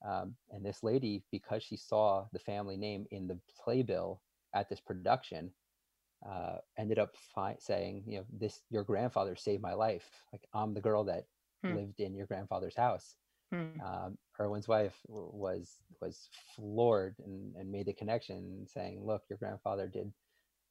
Um, 0.06 0.34
and 0.50 0.64
this 0.64 0.82
lady, 0.82 1.22
because 1.30 1.62
she 1.62 1.76
saw 1.76 2.26
the 2.32 2.38
family 2.38 2.76
name 2.76 3.06
in 3.10 3.28
the 3.28 3.38
playbill 3.62 4.20
at 4.54 4.68
this 4.68 4.80
production, 4.80 5.52
uh, 6.28 6.56
ended 6.78 6.98
up 6.98 7.14
fi- 7.34 7.56
saying, 7.58 8.04
you 8.06 8.18
know, 8.18 8.24
this 8.32 8.62
your 8.70 8.84
grandfather 8.84 9.36
saved 9.36 9.62
my 9.62 9.74
life. 9.74 10.08
Like 10.32 10.46
I'm 10.54 10.74
the 10.74 10.80
girl 10.80 11.04
that 11.04 11.26
hmm. 11.64 11.74
lived 11.74 12.00
in 12.00 12.14
your 12.14 12.26
grandfather's 12.26 12.76
house. 12.76 13.16
Hmm. 13.52 13.80
Um, 13.84 14.18
Erwin's 14.40 14.68
wife 14.68 14.94
was 15.08 15.78
was 16.00 16.28
floored 16.54 17.16
and, 17.24 17.54
and 17.56 17.70
made 17.70 17.86
the 17.86 17.92
connection, 17.92 18.66
saying, 18.66 19.04
"Look, 19.04 19.22
your 19.28 19.38
grandfather 19.38 19.86
did 19.88 20.12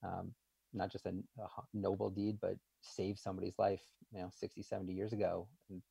um, 0.03 0.33
not 0.73 0.91
just 0.91 1.05
a, 1.05 1.09
a, 1.09 1.47
noble 1.73 2.09
deed, 2.09 2.37
but 2.41 2.55
save 2.81 3.19
somebody's 3.19 3.57
life, 3.57 3.81
you 4.13 4.19
know, 4.19 4.29
60, 4.31 4.61
70 4.61 4.93
years 4.93 5.13
ago, 5.13 5.47
and 5.69 5.81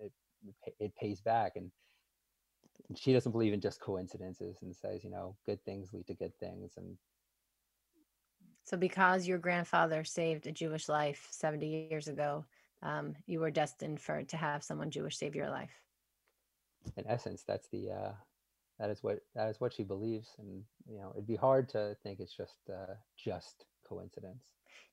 it 0.00 0.12
it 0.78 0.92
pays 0.96 1.20
back." 1.20 1.52
And 1.56 1.70
she 2.96 3.12
doesn't 3.12 3.32
believe 3.32 3.52
in 3.52 3.60
just 3.60 3.80
coincidences 3.80 4.58
and 4.62 4.74
says, 4.74 5.04
you 5.04 5.10
know, 5.10 5.36
good 5.46 5.62
things 5.64 5.92
lead 5.92 6.06
to 6.06 6.14
good 6.14 6.32
things. 6.40 6.72
And 6.76 6.96
so, 8.64 8.76
because 8.76 9.26
your 9.26 9.38
grandfather 9.38 10.04
saved 10.04 10.46
a 10.46 10.52
Jewish 10.52 10.88
life 10.88 11.26
70 11.30 11.88
years 11.90 12.08
ago, 12.08 12.44
um, 12.82 13.14
you 13.26 13.40
were 13.40 13.50
destined 13.50 14.00
for 14.00 14.22
to 14.22 14.36
have 14.36 14.62
someone 14.62 14.90
Jewish 14.90 15.18
save 15.18 15.34
your 15.34 15.50
life. 15.50 15.82
In 16.96 17.06
essence, 17.06 17.44
that's 17.46 17.68
the 17.68 17.90
uh, 17.90 18.12
that 18.78 18.90
is 18.90 19.02
what 19.02 19.18
that 19.34 19.48
is 19.48 19.60
what 19.60 19.72
she 19.72 19.82
believes, 19.82 20.30
and 20.38 20.62
you 20.88 20.98
know, 20.98 21.12
it'd 21.14 21.26
be 21.26 21.36
hard 21.36 21.68
to 21.70 21.96
think 22.02 22.20
it's 22.20 22.34
just 22.34 22.56
uh, 22.70 22.94
just 23.18 23.66
coincidence. 23.90 24.44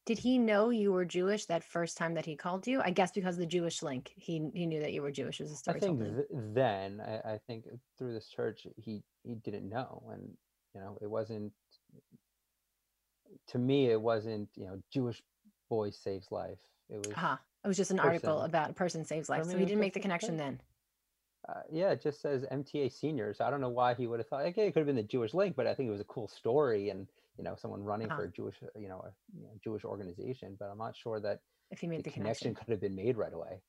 Did 0.05 0.17
he 0.17 0.37
know 0.37 0.69
you 0.69 0.93
were 0.93 1.05
Jewish 1.05 1.45
that 1.45 1.63
first 1.63 1.97
time 1.97 2.13
that 2.13 2.25
he 2.25 2.35
called 2.35 2.65
you? 2.65 2.81
I 2.81 2.91
guess 2.91 3.11
because 3.11 3.37
the 3.37 3.45
Jewish 3.45 3.83
link, 3.83 4.11
he 4.15 4.49
he 4.53 4.65
knew 4.65 4.79
that 4.79 4.93
you 4.93 5.01
were 5.01 5.11
Jewish. 5.11 5.41
As 5.41 5.51
a 5.51 5.55
story 5.55 5.77
I 5.77 5.79
think 5.81 5.99
th- 5.99 6.27
then, 6.53 7.01
I, 7.05 7.33
I, 7.33 7.39
think 7.45 7.65
through 7.97 8.13
this 8.13 8.29
church, 8.29 8.65
he 8.77 9.03
he 9.23 9.35
didn't 9.35 9.67
know, 9.67 10.03
and 10.13 10.29
you 10.73 10.81
know, 10.81 10.97
it 11.01 11.09
wasn't. 11.09 11.51
To 13.49 13.57
me, 13.57 13.91
it 13.91 14.01
wasn't 14.01 14.47
you 14.55 14.65
know 14.67 14.81
Jewish 14.93 15.21
boy 15.69 15.89
saves 15.89 16.31
life. 16.31 16.59
It 16.89 16.99
was. 16.99 17.11
Uh-huh. 17.13 17.35
It 17.65 17.67
was 17.67 17.75
just 17.75 17.91
an 17.91 17.97
person. 17.97 18.09
article 18.09 18.41
about 18.43 18.69
a 18.69 18.73
person 18.73 19.03
saves 19.03 19.27
life, 19.27 19.43
so 19.43 19.57
he 19.57 19.65
didn't 19.65 19.81
make 19.81 19.93
the 19.93 19.99
connection 19.99 20.37
then. 20.37 20.61
Uh, 21.49 21.61
yeah, 21.69 21.91
it 21.91 22.01
just 22.01 22.21
says 22.21 22.45
MTA 22.49 22.91
seniors. 22.91 23.41
I 23.41 23.49
don't 23.49 23.61
know 23.61 23.69
why 23.69 23.93
he 23.93 24.07
would 24.07 24.19
have 24.19 24.27
thought. 24.27 24.45
Okay, 24.45 24.67
it 24.67 24.71
could 24.71 24.79
have 24.79 24.87
been 24.87 24.95
the 24.95 25.03
Jewish 25.03 25.33
link, 25.33 25.57
but 25.57 25.67
I 25.67 25.73
think 25.73 25.87
it 25.87 25.91
was 25.91 25.99
a 25.99 26.05
cool 26.05 26.29
story, 26.29 26.89
and 26.89 27.07
you 27.37 27.43
know 27.43 27.55
someone 27.55 27.83
running 27.83 28.07
uh-huh. 28.07 28.17
for 28.17 28.23
a 28.25 28.31
Jewish 28.31 28.55
uh, 28.63 28.79
you 28.79 28.87
know, 28.87 29.03
a, 29.05 29.11
you 29.37 29.43
know, 29.43 29.51
Jewish 29.63 29.83
organization, 29.83 30.55
but 30.59 30.65
I'm 30.65 30.77
not 30.77 30.95
sure 30.95 31.19
that 31.19 31.39
if 31.71 31.79
he 31.79 31.87
made 31.87 31.99
the, 31.99 32.03
the 32.03 32.11
connection, 32.11 32.53
connection 32.53 32.55
could 32.55 32.71
have 32.71 32.81
been 32.81 32.95
made 32.95 33.17
right 33.17 33.33
away. 33.33 33.61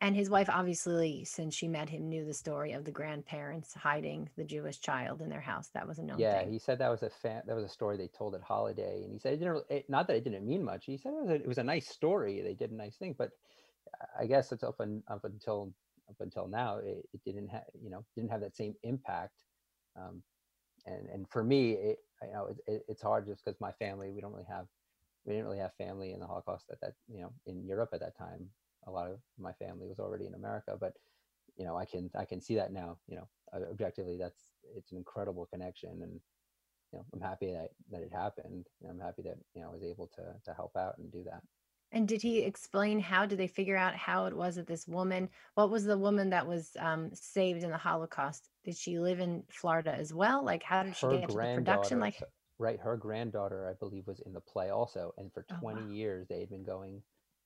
And 0.00 0.16
his 0.16 0.28
wife, 0.28 0.48
obviously, 0.50 1.24
since 1.24 1.54
she 1.54 1.68
met 1.68 1.88
him, 1.88 2.08
knew 2.08 2.24
the 2.24 2.34
story 2.34 2.72
of 2.72 2.84
the 2.84 2.90
grandparents 2.90 3.72
hiding 3.72 4.28
the 4.36 4.42
Jewish 4.42 4.80
child 4.80 5.20
in 5.22 5.28
their 5.28 5.40
house. 5.40 5.70
That 5.74 5.86
was 5.86 6.00
a 6.00 6.02
known 6.02 6.18
yeah, 6.18 6.40
thing. 6.40 6.50
he 6.50 6.58
said 6.58 6.80
that 6.80 6.90
was 6.90 7.04
a 7.04 7.10
fan, 7.10 7.42
that 7.46 7.54
was 7.54 7.64
a 7.64 7.68
story 7.68 7.96
they 7.96 8.08
told 8.08 8.34
at 8.34 8.42
holiday, 8.42 9.02
and 9.04 9.12
he 9.12 9.20
said 9.20 9.34
it 9.34 9.36
didn't. 9.36 9.64
It, 9.70 9.88
not 9.88 10.08
that 10.08 10.16
it 10.16 10.24
didn't 10.24 10.44
mean 10.44 10.64
much. 10.64 10.86
He 10.86 10.98
said 10.98 11.12
it 11.12 11.20
was 11.20 11.30
a, 11.30 11.34
it 11.34 11.46
was 11.46 11.58
a 11.58 11.62
nice 11.62 11.88
story. 11.88 12.40
They 12.40 12.54
did 12.54 12.72
a 12.72 12.74
nice 12.74 12.96
thing, 12.96 13.14
but 13.16 13.30
I 14.18 14.26
guess 14.26 14.50
it's 14.50 14.64
up, 14.64 14.80
and, 14.80 15.02
up 15.08 15.24
until 15.24 15.72
up 16.08 16.16
until 16.18 16.48
now, 16.48 16.78
it, 16.78 17.08
it 17.12 17.20
didn't 17.24 17.48
have 17.48 17.64
you 17.80 17.90
know 17.90 18.04
didn't 18.16 18.30
have 18.30 18.40
that 18.40 18.56
same 18.56 18.74
impact. 18.82 19.44
Um, 19.96 20.22
and 20.84 21.08
and 21.10 21.28
for 21.30 21.44
me, 21.44 21.72
it, 21.72 21.98
you 22.26 22.32
know, 22.32 22.46
it, 22.46 22.58
it, 22.66 22.84
it's 22.88 23.02
hard 23.02 23.26
just 23.26 23.44
because 23.44 23.60
my 23.60 23.72
family, 23.72 24.10
we 24.10 24.20
don't 24.20 24.32
really 24.32 24.46
have, 24.48 24.66
we 25.24 25.32
didn't 25.34 25.46
really 25.46 25.58
have 25.58 25.74
family 25.74 26.12
in 26.12 26.20
the 26.20 26.26
Holocaust 26.26 26.66
at 26.70 26.80
that, 26.80 26.94
you 27.12 27.20
know, 27.20 27.32
in 27.46 27.64
Europe 27.66 27.90
at 27.92 28.00
that 28.00 28.16
time. 28.16 28.48
A 28.86 28.90
lot 28.90 29.10
of 29.10 29.18
my 29.38 29.52
family 29.52 29.86
was 29.86 30.00
already 30.00 30.26
in 30.26 30.34
America, 30.34 30.76
but 30.78 30.94
you 31.56 31.64
know, 31.64 31.76
I 31.76 31.84
can 31.84 32.10
I 32.18 32.24
can 32.24 32.40
see 32.40 32.56
that 32.56 32.72
now. 32.72 32.98
You 33.06 33.16
know, 33.16 33.28
objectively, 33.70 34.16
that's 34.16 34.52
it's 34.76 34.92
an 34.92 34.98
incredible 34.98 35.46
connection, 35.46 35.90
and 36.02 36.20
you 36.92 36.98
know, 36.98 37.04
I'm 37.12 37.20
happy 37.20 37.52
that 37.52 37.70
that 37.90 38.02
it 38.02 38.12
happened. 38.12 38.66
I'm 38.88 39.00
happy 39.00 39.22
that 39.22 39.36
you 39.54 39.62
know 39.62 39.70
I 39.70 39.72
was 39.72 39.82
able 39.82 40.08
to 40.16 40.22
to 40.44 40.54
help 40.54 40.76
out 40.76 40.98
and 40.98 41.12
do 41.12 41.22
that. 41.24 41.42
And 41.92 42.08
did 42.08 42.22
he 42.22 42.40
explain 42.40 42.98
how 42.98 43.26
did 43.26 43.38
they 43.38 43.46
figure 43.46 43.76
out 43.76 43.94
how 43.94 44.24
it 44.24 44.34
was 44.34 44.56
that 44.56 44.66
this 44.66 44.88
woman, 44.88 45.28
what 45.54 45.70
was 45.70 45.84
the 45.84 45.98
woman 45.98 46.30
that 46.30 46.46
was 46.46 46.70
um, 46.80 47.10
saved 47.12 47.62
in 47.62 47.70
the 47.70 47.76
Holocaust? 47.76 48.48
Did 48.64 48.76
she 48.76 48.98
live 48.98 49.20
in 49.20 49.42
Florida 49.50 49.94
as 49.94 50.12
well? 50.14 50.42
Like, 50.42 50.62
how 50.62 50.82
did 50.82 50.96
she 50.96 51.06
her 51.06 51.12
get 51.12 51.28
to 51.28 51.36
the 51.36 51.54
production? 51.54 52.00
Like, 52.00 52.22
right, 52.58 52.80
her 52.80 52.96
granddaughter, 52.96 53.68
I 53.68 53.74
believe, 53.74 54.06
was 54.06 54.20
in 54.20 54.32
the 54.32 54.40
play 54.40 54.70
also, 54.70 55.12
and 55.18 55.30
for 55.32 55.44
20 55.60 55.80
oh, 55.80 55.84
wow. 55.84 55.90
years 55.90 56.26
they 56.28 56.40
had 56.40 56.48
been 56.48 56.64
going, 56.64 57.02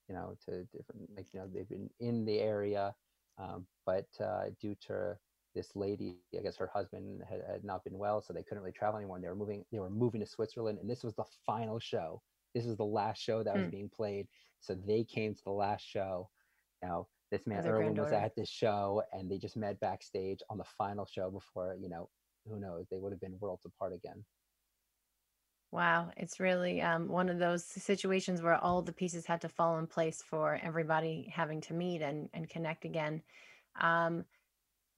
you 0.08 0.14
know, 0.14 0.36
to 0.44 0.62
different, 0.76 1.10
like, 1.16 1.26
you 1.32 1.40
know, 1.40 1.48
they've 1.52 1.68
been 1.68 1.90
in 1.98 2.24
the 2.24 2.38
area, 2.38 2.94
um, 3.38 3.66
but 3.84 4.06
uh, 4.20 4.44
due 4.60 4.76
to 4.86 5.16
this 5.56 5.74
lady, 5.74 6.18
I 6.38 6.42
guess 6.42 6.56
her 6.56 6.70
husband 6.72 7.22
had, 7.28 7.42
had 7.50 7.64
not 7.64 7.82
been 7.82 7.98
well, 7.98 8.22
so 8.22 8.32
they 8.32 8.44
couldn't 8.44 8.62
really 8.62 8.72
travel 8.72 8.98
anymore. 8.98 9.16
And 9.16 9.24
they 9.24 9.28
were 9.28 9.34
moving, 9.34 9.64
they 9.72 9.80
were 9.80 9.90
moving 9.90 10.20
to 10.20 10.26
Switzerland, 10.26 10.78
and 10.78 10.88
this 10.88 11.02
was 11.02 11.14
the 11.14 11.24
final 11.44 11.80
show 11.80 12.22
this 12.56 12.64
is 12.64 12.78
the 12.78 12.84
last 12.84 13.22
show 13.22 13.42
that 13.42 13.54
was 13.54 13.66
mm. 13.66 13.70
being 13.70 13.90
played. 13.94 14.26
So 14.60 14.74
they 14.74 15.04
came 15.04 15.34
to 15.34 15.44
the 15.44 15.52
last 15.52 15.86
show. 15.86 16.30
Now, 16.82 17.06
this 17.30 17.46
man 17.46 17.66
Erwin 17.66 17.94
was 17.94 18.12
at 18.12 18.34
this 18.34 18.48
show 18.48 19.02
and 19.12 19.30
they 19.30 19.36
just 19.36 19.56
met 19.56 19.78
backstage 19.78 20.40
on 20.48 20.56
the 20.56 20.64
final 20.78 21.04
show 21.04 21.30
before, 21.30 21.76
you 21.78 21.90
know, 21.90 22.08
who 22.48 22.58
knows, 22.58 22.86
they 22.90 22.98
would 22.98 23.12
have 23.12 23.20
been 23.20 23.36
worlds 23.40 23.66
apart 23.66 23.92
again. 23.92 24.24
Wow, 25.70 26.12
it's 26.16 26.40
really 26.40 26.80
um, 26.80 27.08
one 27.08 27.28
of 27.28 27.38
those 27.38 27.64
situations 27.64 28.40
where 28.40 28.54
all 28.54 28.80
the 28.80 28.92
pieces 28.92 29.26
had 29.26 29.42
to 29.42 29.48
fall 29.48 29.78
in 29.78 29.86
place 29.86 30.22
for 30.22 30.58
everybody 30.62 31.30
having 31.34 31.60
to 31.62 31.74
meet 31.74 32.00
and, 32.00 32.30
and 32.32 32.48
connect 32.48 32.86
again. 32.86 33.20
Um, 33.78 34.24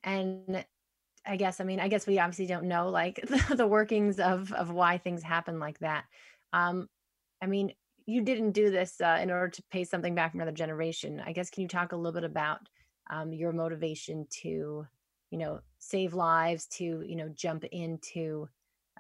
and 0.05 0.65
I 1.27 1.37
guess, 1.37 1.61
I 1.61 1.65
mean, 1.65 1.81
I 1.81 1.89
guess 1.89 2.07
we 2.07 2.21
obviously 2.21 2.47
don't 2.47 2.67
know 2.67 2.91
like 2.91 3.17
the, 3.29 3.57
the 3.57 3.67
workings 3.67 4.21
of, 4.21 4.53
of 4.53 4.71
why 4.71 4.99
things 4.99 5.23
happen 5.23 5.59
like 5.59 5.81
that. 5.81 6.05
Um, 6.53 6.89
I 7.43 7.47
mean, 7.47 7.73
you 8.07 8.23
didn't 8.23 8.53
do 8.53 8.71
this 8.71 9.01
uh, 9.01 9.19
in 9.21 9.31
order 9.31 9.49
to 9.49 9.63
pay 9.71 9.85
something 9.85 10.15
back 10.15 10.33
from 10.33 10.41
another 10.41 10.57
generation. 10.57 11.23
I 11.25 11.33
guess 11.33 11.51
can 11.51 11.63
you 11.63 11.69
talk 11.69 11.93
a 11.93 11.97
little 11.97 12.13
bit 12.13 12.25
about 12.25 12.61
um, 13.11 13.33
your 13.33 13.53
motivation 13.53 14.27
to, 14.43 14.87
you 15.31 15.39
know, 15.39 15.61
save 15.79 16.15
lives, 16.15 16.67
to 16.79 16.85
you 17.07 17.17
know, 17.17 17.29
jump 17.29 17.65
into 17.65 18.49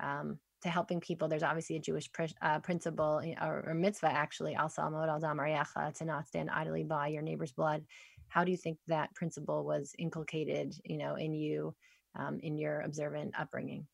um, 0.00 0.38
to 0.62 0.68
helping 0.68 1.00
people? 1.00 1.26
There's 1.26 1.42
obviously 1.42 1.76
a 1.76 1.80
Jewish 1.80 2.12
pr- 2.12 2.25
uh, 2.42 2.59
principle 2.61 3.23
or, 3.40 3.64
or, 3.66 3.75
mitzvah, 3.75 4.12
actually, 4.12 4.52
lo 4.52 4.68
ta'amod 4.68 5.09
al 5.09 5.21
dam 5.21 5.38
re'echa, 5.38 5.97
to 5.99 6.04
not 6.04 6.28
stand 6.28 6.50
idly 6.50 6.85
by 6.85 7.09
your 7.09 7.23
neighbor's 7.23 7.52
blood. 7.52 7.85
How 8.28 8.45
do 8.45 8.50
you 8.50 8.59
think 8.59 8.76
that 8.88 9.14
principle 9.14 9.64
was 9.64 9.95
inculcated, 9.99 10.75
you 10.85 10.99
know, 10.99 11.14
in 11.14 11.33
you, 11.33 11.75
um, 12.14 12.40
in 12.42 12.59
your 12.59 12.83
observant 12.83 13.35
upbringing? 13.38 13.87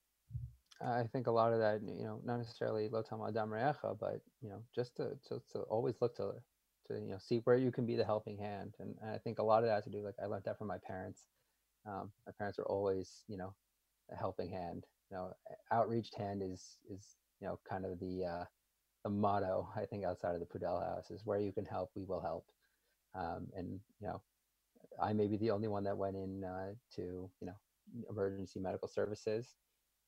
I 0.85 1.05
think 1.13 1.27
a 1.27 1.33
lot 1.33 1.53
of 1.53 1.61
that, 1.61 1.81
you 1.83 2.05
know, 2.05 2.21
not 2.25 2.39
necessarily 2.39 2.89
lotam 2.89 3.27
adam 3.27 3.51
re'echa, 3.51 3.99
but 3.99 4.21
you 4.43 4.51
know, 4.51 4.63
just 4.75 4.97
to, 4.97 5.13
to, 5.29 5.41
to 5.53 5.61
always 5.61 5.95
look 6.01 6.17
to 6.17 6.35
to 6.89 6.95
you 6.95 7.13
know 7.13 7.19
see 7.19 7.39
where 7.45 7.57
you 7.57 7.73
can 7.73 7.87
be 7.87 7.97
the 7.97 8.05
helping 8.05 8.37
hand, 8.39 8.75
and, 8.79 8.95
and 9.01 9.11
I 9.11 9.19
think 9.19 9.39
a 9.39 9.43
lot 9.43 9.63
of 9.63 9.69
that 9.69 9.77
has 9.77 9.85
to 9.85 9.91
do 9.91 10.03
like 10.03 10.17
I 10.23 10.27
learned 10.27 10.45
that 10.45 10.59
from 10.59 10.69
my 10.69 10.79
parents. 10.87 11.25
Um, 11.87 12.13
my 12.27 12.33
parents 12.39 12.59
are 12.59 12.67
always, 12.67 13.25
you 13.29 13.37
know, 13.37 13.55
a 14.11 14.17
helping 14.17 14.51
hand. 14.51 14.85
You 15.11 15.17
know, 15.17 15.33
outreached 15.73 16.15
hand 16.17 16.43
is 16.43 16.79
is 16.91 17.17
you 17.41 17.47
know 17.47 17.59
kind 17.69 17.85
of 17.87 17.99
the 18.01 18.25
uh, 18.25 18.45
the 19.05 19.11
motto 19.11 19.69
I 19.77 19.87
think 19.87 20.05
outside 20.05 20.35
of 20.35 20.41
the 20.41 20.47
Pudell 20.47 20.83
House 20.83 21.11
is 21.11 21.25
where 21.25 21.41
you 21.41 21.53
can 21.53 21.65
help, 21.65 21.91
we 21.95 22.05
will 22.05 22.21
help. 22.21 22.47
Um, 23.15 23.49
and 23.57 23.81
you 24.01 24.09
know, 24.09 24.23
I 25.03 25.13
may 25.13 25.29
be 25.29 25.37
the 25.37 25.51
only 25.51 25.69
one 25.69 25.85
that 25.85 25.97
went 25.97 26.17
in 26.17 26.45
uh, 26.45 26.73
to 26.97 27.03
you 27.03 27.47
know 27.47 27.57
emergency 28.11 28.61
medical 28.61 28.89
services. 28.89 29.55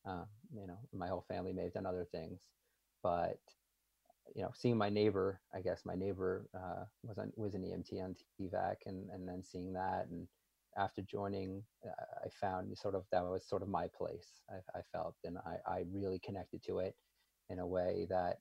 Uh, 0.07 0.25
you 0.55 0.67
know, 0.67 0.79
my 0.95 1.09
whole 1.09 1.25
family 1.29 1.53
may 1.53 1.65
have 1.65 1.75
done 1.75 1.87
other 1.87 2.07
things, 2.13 2.41
but 3.03 3.39
you 4.35 4.43
know, 4.43 4.51
seeing 4.55 4.77
my 4.77 4.89
neighbor, 4.89 5.41
I 5.55 5.61
guess 5.61 5.83
my 5.85 5.95
neighbor 5.95 6.49
uh, 6.55 6.85
was 7.03 7.19
on, 7.19 7.33
was 7.37 7.55
an 7.55 7.63
EMT 7.63 8.03
on 8.03 8.15
TVAC, 8.41 8.77
and 8.87 9.11
and 9.11 9.29
then 9.29 9.43
seeing 9.43 9.73
that, 9.73 10.07
and 10.11 10.27
after 10.79 11.03
joining, 11.03 11.63
uh, 11.85 11.91
I 12.25 12.29
found 12.41 12.77
sort 12.77 12.95
of 12.95 13.05
that 13.13 13.25
was 13.25 13.49
sort 13.49 13.63
of 13.63 13.69
my 13.69 13.89
place. 13.97 14.43
I, 14.51 14.79
I 14.79 14.83
felt, 14.93 15.17
and 15.25 15.39
I 15.39 15.57
I 15.67 15.85
really 15.91 16.21
connected 16.21 16.63
to 16.67 16.79
it 16.79 16.95
in 17.51 17.59
a 17.61 17.67
way 17.67 18.07
that 18.11 18.39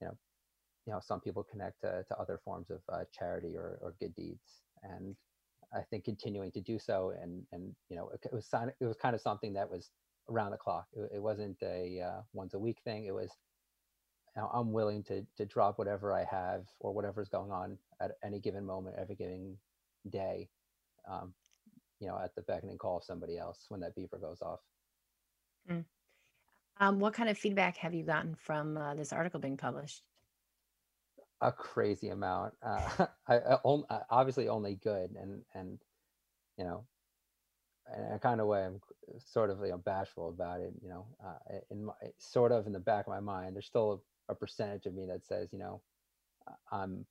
you 0.00 0.06
know 0.08 0.16
you 0.86 0.92
know 0.92 1.00
some 1.00 1.20
people 1.20 1.44
connect 1.50 1.80
to, 1.82 2.04
to 2.08 2.18
other 2.18 2.40
forms 2.44 2.70
of 2.70 2.80
uh, 2.92 3.04
charity 3.12 3.56
or, 3.56 3.78
or 3.80 3.94
good 4.00 4.14
deeds 4.14 4.62
and 4.82 5.14
i 5.74 5.80
think 5.90 6.04
continuing 6.04 6.50
to 6.50 6.60
do 6.60 6.78
so 6.78 7.12
and 7.22 7.42
and 7.52 7.74
you 7.88 7.96
know 7.96 8.10
it, 8.10 8.32
was 8.32 8.48
it 8.80 8.84
was 8.84 8.96
kind 8.96 9.14
of 9.14 9.20
something 9.20 9.52
that 9.52 9.70
was 9.70 9.90
around 10.28 10.50
the 10.50 10.56
clock 10.56 10.86
it, 10.92 11.10
it 11.16 11.22
wasn't 11.22 11.56
a 11.62 12.00
uh, 12.00 12.20
once 12.32 12.54
a 12.54 12.58
week 12.58 12.78
thing 12.84 13.04
it 13.06 13.14
was 13.14 13.30
i'm 14.54 14.72
willing 14.72 15.02
to 15.02 15.26
to 15.36 15.44
drop 15.44 15.78
whatever 15.78 16.12
i 16.12 16.24
have 16.24 16.64
or 16.78 16.92
whatever's 16.92 17.28
going 17.28 17.50
on 17.50 17.76
at 18.00 18.12
any 18.24 18.38
given 18.38 18.64
moment 18.64 18.94
every 18.98 19.16
given 19.16 19.56
day 20.10 20.48
um, 21.10 21.32
you 21.98 22.06
know 22.06 22.18
at 22.22 22.34
the 22.34 22.42
beckoning 22.42 22.78
call 22.78 22.98
of 22.98 23.04
somebody 23.04 23.38
else 23.38 23.66
when 23.68 23.80
that 23.80 23.96
beeper 23.96 24.20
goes 24.20 24.40
off 24.40 24.60
Mm. 25.68 25.84
Um, 26.78 27.00
what 27.00 27.12
kind 27.12 27.28
of 27.28 27.36
feedback 27.36 27.76
have 27.76 27.92
you 27.92 28.02
gotten 28.02 28.34
from 28.34 28.76
uh, 28.76 28.94
this 28.94 29.12
article 29.12 29.40
being 29.40 29.56
published? 29.56 30.02
a 31.40 31.50
crazy 31.50 32.08
amount. 32.08 32.54
Uh, 32.62 33.06
I, 33.28 33.34
I 33.34 33.54
uh, 33.64 34.00
obviously 34.10 34.48
only 34.48 34.74
good, 34.74 35.10
and 35.20 35.42
and 35.54 35.78
you 36.56 36.64
know, 36.64 36.84
in 37.96 38.12
a 38.12 38.18
kind 38.18 38.40
of 38.40 38.46
way, 38.46 38.64
I'm 38.64 38.80
sort 39.18 39.50
of 39.50 39.60
you 39.60 39.68
know 39.70 39.78
bashful 39.78 40.28
about 40.30 40.60
it. 40.60 40.74
You 40.82 40.88
know, 40.88 41.16
uh, 41.24 41.38
in 41.70 41.84
my 41.86 41.94
sort 42.18 42.52
of 42.52 42.66
in 42.66 42.72
the 42.72 42.80
back 42.80 43.06
of 43.06 43.10
my 43.12 43.20
mind, 43.20 43.56
there's 43.56 43.66
still 43.66 44.04
a, 44.28 44.32
a 44.32 44.34
percentage 44.36 44.86
of 44.86 44.94
me 44.94 45.06
that 45.06 45.24
says, 45.24 45.52
you 45.52 45.58
know, 45.58 45.82
I'm 46.70 47.06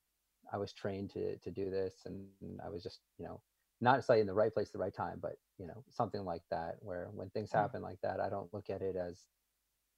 I 0.51 0.57
was 0.57 0.73
trained 0.73 1.11
to 1.11 1.37
to 1.39 1.51
do 1.51 1.69
this, 1.71 2.05
and, 2.05 2.31
I 2.63 2.69
was 2.69 2.83
just 2.83 3.01
you 3.17 3.25
know 3.25 3.41
not 3.81 3.95
necessarily 3.95 4.21
in 4.21 4.27
the 4.27 4.33
right 4.33 4.53
place 4.53 4.69
at 4.69 4.73
the 4.73 4.79
right 4.79 4.93
time, 4.93 5.19
but 5.21 5.37
you 5.57 5.67
know 5.67 5.83
something 5.89 6.23
like 6.25 6.43
that, 6.51 6.77
where 6.81 7.09
when 7.11 7.29
things 7.31 7.51
Mm. 7.53 7.69
happen 7.69 7.81
like 7.81 8.01
that, 8.01 8.19
I 8.19 8.29
don't 8.29 8.53
look 8.53 8.69
at 8.69 8.81
it 8.81 8.95
as 8.95 9.27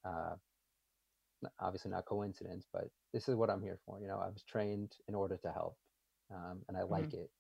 uh, 0.06 0.38
obviously 1.60 1.92
not 1.92 2.06
coincidence, 2.06 2.68
but 2.72 2.90
this 3.14 3.28
is 3.28 3.36
what 3.36 3.50
I'm 3.50 3.62
here 3.62 3.80
for. 3.86 4.00
You 4.00 4.08
know, 4.08 4.20
I 4.20 4.30
was 4.30 4.44
trained 4.44 4.98
in 5.08 5.16
order 5.16 5.38
to 5.38 5.52
help, 5.52 5.78
um, 6.34 6.64
and 6.68 6.78
I 6.78 6.84
Mhm. 6.90 7.12
like 7.12 7.14
it. 7.14 7.32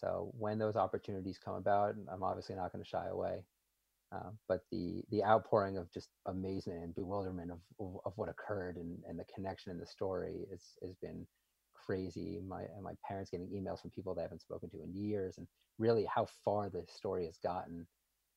So 0.00 0.30
when 0.38 0.58
those 0.58 0.76
opportunities 0.76 1.38
come 1.42 1.54
about, 1.54 1.94
I'm 2.12 2.22
obviously 2.22 2.54
not 2.54 2.72
going 2.72 2.84
to 2.84 2.88
shy 2.88 3.06
away. 3.08 3.44
Um, 4.10 4.38
but 4.48 4.60
the 4.70 5.02
the 5.10 5.22
outpouring 5.22 5.76
of 5.76 5.92
just 5.92 6.08
amazement 6.26 6.82
and 6.82 6.94
bewilderment 6.94 7.50
of 7.50 7.58
of, 7.78 8.00
of 8.06 8.12
what 8.16 8.30
occurred 8.30 8.76
and, 8.76 8.98
and 9.06 9.18
the 9.18 9.24
connection 9.34 9.70
in 9.70 9.78
the 9.78 9.86
story 9.86 10.46
is 10.50 10.62
has 10.82 10.94
been 11.02 11.26
crazy. 11.74 12.40
My 12.46 12.64
my 12.82 12.94
parents 13.06 13.30
getting 13.30 13.48
emails 13.48 13.82
from 13.82 13.90
people 13.90 14.14
they 14.14 14.22
haven't 14.22 14.40
spoken 14.40 14.70
to 14.70 14.82
in 14.82 14.94
years, 14.94 15.36
and 15.36 15.46
really 15.78 16.06
how 16.06 16.26
far 16.42 16.70
the 16.70 16.84
story 16.88 17.26
has 17.26 17.36
gotten 17.42 17.86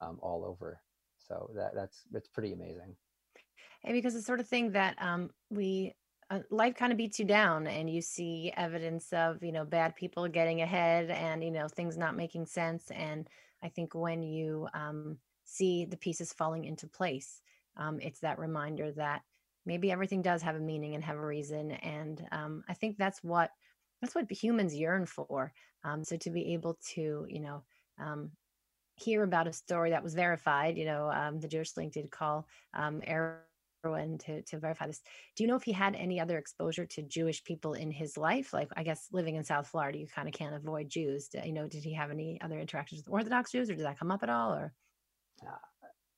um, 0.01 0.19
all 0.21 0.43
over. 0.43 0.81
So 1.17 1.49
that 1.55 1.71
that's 1.73 2.01
it's 2.13 2.27
pretty 2.27 2.51
amazing. 2.51 2.95
And 3.83 3.93
because 3.93 4.13
the 4.13 4.21
sort 4.21 4.39
of 4.39 4.47
thing 4.47 4.71
that 4.71 5.01
um, 5.01 5.29
we 5.49 5.89
uh, 5.89 6.00
life 6.49 6.75
kind 6.75 6.91
of 6.91 6.97
beats 6.97 7.19
you 7.19 7.25
down, 7.25 7.67
and 7.67 7.89
you 7.89 8.01
see 8.01 8.53
evidence 8.55 9.11
of 9.13 9.43
you 9.43 9.51
know 9.51 9.65
bad 9.65 9.95
people 9.95 10.27
getting 10.27 10.61
ahead, 10.61 11.09
and 11.09 11.43
you 11.43 11.51
know 11.51 11.67
things 11.67 11.97
not 11.97 12.15
making 12.15 12.45
sense. 12.45 12.89
And 12.91 13.27
I 13.63 13.69
think 13.69 13.93
when 13.93 14.23
you 14.23 14.67
um, 14.73 15.17
see 15.43 15.85
the 15.85 15.97
pieces 15.97 16.33
falling 16.33 16.65
into 16.65 16.87
place, 16.87 17.41
um, 17.77 17.99
it's 17.99 18.19
that 18.21 18.39
reminder 18.39 18.91
that 18.93 19.21
maybe 19.65 19.91
everything 19.91 20.21
does 20.21 20.41
have 20.41 20.55
a 20.55 20.59
meaning 20.59 20.95
and 20.95 21.03
have 21.03 21.17
a 21.17 21.25
reason. 21.25 21.71
And 21.71 22.25
um, 22.31 22.63
I 22.69 22.73
think 22.73 22.97
that's 22.97 23.23
what 23.23 23.51
that's 24.01 24.15
what 24.15 24.31
humans 24.31 24.75
yearn 24.75 25.05
for. 25.05 25.53
Um, 25.83 26.03
so 26.03 26.17
to 26.17 26.29
be 26.29 26.53
able 26.53 26.77
to 26.93 27.25
you 27.29 27.39
know 27.39 27.63
um, 27.99 28.31
hear 28.95 29.23
about 29.23 29.47
a 29.47 29.53
story 29.53 29.89
that 29.91 30.03
was 30.03 30.13
verified, 30.13 30.77
you 30.77 30.85
know, 30.85 31.09
um, 31.11 31.39
the 31.39 31.47
Jewish 31.47 31.75
link 31.75 31.93
did 31.93 32.11
call 32.11 32.47
um, 32.73 33.01
Erwin 33.85 34.17
to, 34.19 34.41
to 34.43 34.59
verify 34.59 34.87
this. 34.87 35.01
Do 35.35 35.43
you 35.43 35.47
know 35.47 35.55
if 35.55 35.63
he 35.63 35.71
had 35.71 35.95
any 35.95 36.19
other 36.19 36.37
exposure 36.37 36.85
to 36.87 37.01
Jewish 37.03 37.43
people 37.43 37.73
in 37.73 37.91
his 37.91 38.17
life? 38.17 38.53
Like, 38.53 38.69
I 38.75 38.83
guess 38.83 39.07
living 39.11 39.35
in 39.35 39.43
South 39.43 39.67
Florida, 39.67 39.97
you 39.97 40.07
kind 40.07 40.27
of 40.27 40.33
can't 40.33 40.55
avoid 40.55 40.89
Jews. 40.89 41.27
D- 41.29 41.39
You 41.45 41.53
know, 41.53 41.67
did 41.67 41.83
he 41.83 41.93
have 41.93 42.11
any 42.11 42.39
other 42.41 42.59
interactions 42.59 43.01
with 43.01 43.13
Orthodox 43.13 43.51
Jews 43.51 43.69
or 43.69 43.75
did 43.75 43.85
that 43.85 43.99
come 43.99 44.11
up 44.11 44.23
at 44.23 44.29
all? 44.29 44.53
Or, 44.53 44.73
Uh, 45.45 45.55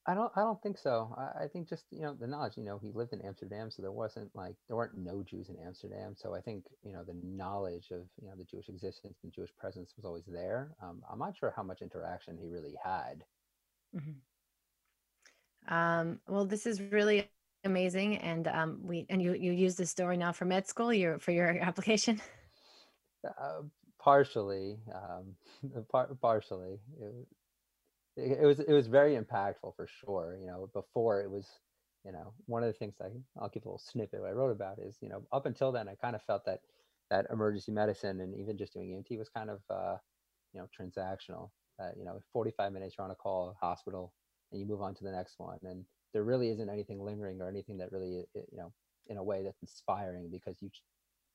I 0.07 0.13
don't. 0.15 0.31
I 0.35 0.41
don't 0.41 0.61
think 0.63 0.77
so. 0.77 1.13
I, 1.17 1.45
I 1.45 1.47
think 1.47 1.69
just 1.69 1.85
you 1.91 2.01
know 2.01 2.13
the 2.13 2.27
knowledge. 2.27 2.57
You 2.57 2.63
know, 2.63 2.77
he 2.79 2.91
lived 2.91 3.13
in 3.13 3.21
Amsterdam, 3.21 3.71
so 3.71 3.81
there 3.81 3.91
wasn't 3.91 4.35
like 4.35 4.55
there 4.67 4.75
weren't 4.77 4.97
no 4.97 5.23
Jews 5.23 5.49
in 5.49 5.57
Amsterdam. 5.65 6.15
So 6.17 6.35
I 6.35 6.41
think 6.41 6.65
you 6.83 6.93
know 6.93 7.03
the 7.05 7.15
knowledge 7.23 7.91
of 7.91 8.07
you 8.21 8.27
know 8.29 8.35
the 8.37 8.45
Jewish 8.45 8.69
existence 8.69 9.19
and 9.23 9.33
Jewish 9.33 9.55
presence 9.57 9.93
was 9.95 10.05
always 10.05 10.25
there. 10.27 10.75
Um, 10.81 11.03
I'm 11.11 11.19
not 11.19 11.37
sure 11.37 11.53
how 11.55 11.63
much 11.63 11.81
interaction 11.81 12.37
he 12.37 12.47
really 12.49 12.75
had. 12.83 13.23
Mhm. 13.93 14.21
um, 15.67 16.19
well, 16.27 16.45
this 16.45 16.65
is 16.65 16.81
really 16.81 17.29
amazing. 17.63 18.17
And 18.17 18.47
um, 18.47 18.79
we, 18.83 19.05
and 19.09 19.21
you, 19.21 19.33
you 19.33 19.51
use 19.51 19.75
this 19.75 19.89
story 19.89 20.17
now 20.17 20.31
for 20.31 20.45
med 20.45 20.67
school, 20.67 20.93
your, 20.93 21.19
for 21.19 21.31
your 21.31 21.49
application. 21.61 22.21
Uh, 23.25 23.61
partially, 23.99 24.77
um, 24.93 25.35
par- 25.91 26.15
partially. 26.21 26.79
It, 26.99 28.39
it, 28.41 28.45
was 28.45 28.59
it 28.59 28.73
was 28.73 28.87
very 28.87 29.15
impactful 29.15 29.75
for 29.75 29.87
sure. 29.87 30.37
You 30.39 30.47
know, 30.47 30.69
before 30.73 31.21
it 31.21 31.29
was, 31.29 31.47
you 32.05 32.11
know, 32.11 32.33
one 32.45 32.63
of 32.63 32.67
the 32.67 32.77
things 32.77 32.95
I 33.01 33.07
I'll 33.39 33.49
give 33.49 33.65
a 33.65 33.69
little 33.69 33.79
snippet 33.83 34.21
what 34.21 34.29
I 34.29 34.33
wrote 34.33 34.51
about 34.51 34.79
is 34.79 34.97
you 35.01 35.09
know 35.09 35.23
up 35.31 35.45
until 35.45 35.71
then 35.71 35.87
I 35.87 35.95
kind 35.95 36.15
of 36.15 36.21
felt 36.23 36.45
that 36.45 36.59
that 37.09 37.27
emergency 37.31 37.71
medicine 37.71 38.21
and 38.21 38.35
even 38.35 38.57
just 38.57 38.73
doing 38.73 38.89
EMT 38.89 39.17
was 39.17 39.29
kind 39.29 39.49
of 39.49 39.61
uh, 39.69 39.97
you 40.53 40.59
know 40.59 40.67
transactional. 40.77 41.49
That 41.79 41.95
you 41.97 42.05
know, 42.05 42.19
45 42.31 42.71
minutes 42.71 42.95
you're 42.97 43.05
on 43.05 43.11
a 43.11 43.15
call 43.15 43.57
hospital 43.59 44.13
and 44.51 44.59
you 44.59 44.67
move 44.67 44.81
on 44.81 44.93
to 44.95 45.03
the 45.03 45.11
next 45.11 45.35
one, 45.39 45.57
and 45.63 45.85
there 46.13 46.23
really 46.23 46.49
isn't 46.49 46.69
anything 46.69 47.03
lingering 47.03 47.41
or 47.41 47.49
anything 47.49 47.77
that 47.77 47.91
really 47.91 48.25
you 48.35 48.57
know 48.57 48.71
in 49.07 49.17
a 49.17 49.23
way 49.23 49.43
that's 49.43 49.61
inspiring 49.61 50.29
because 50.31 50.55
you 50.61 50.69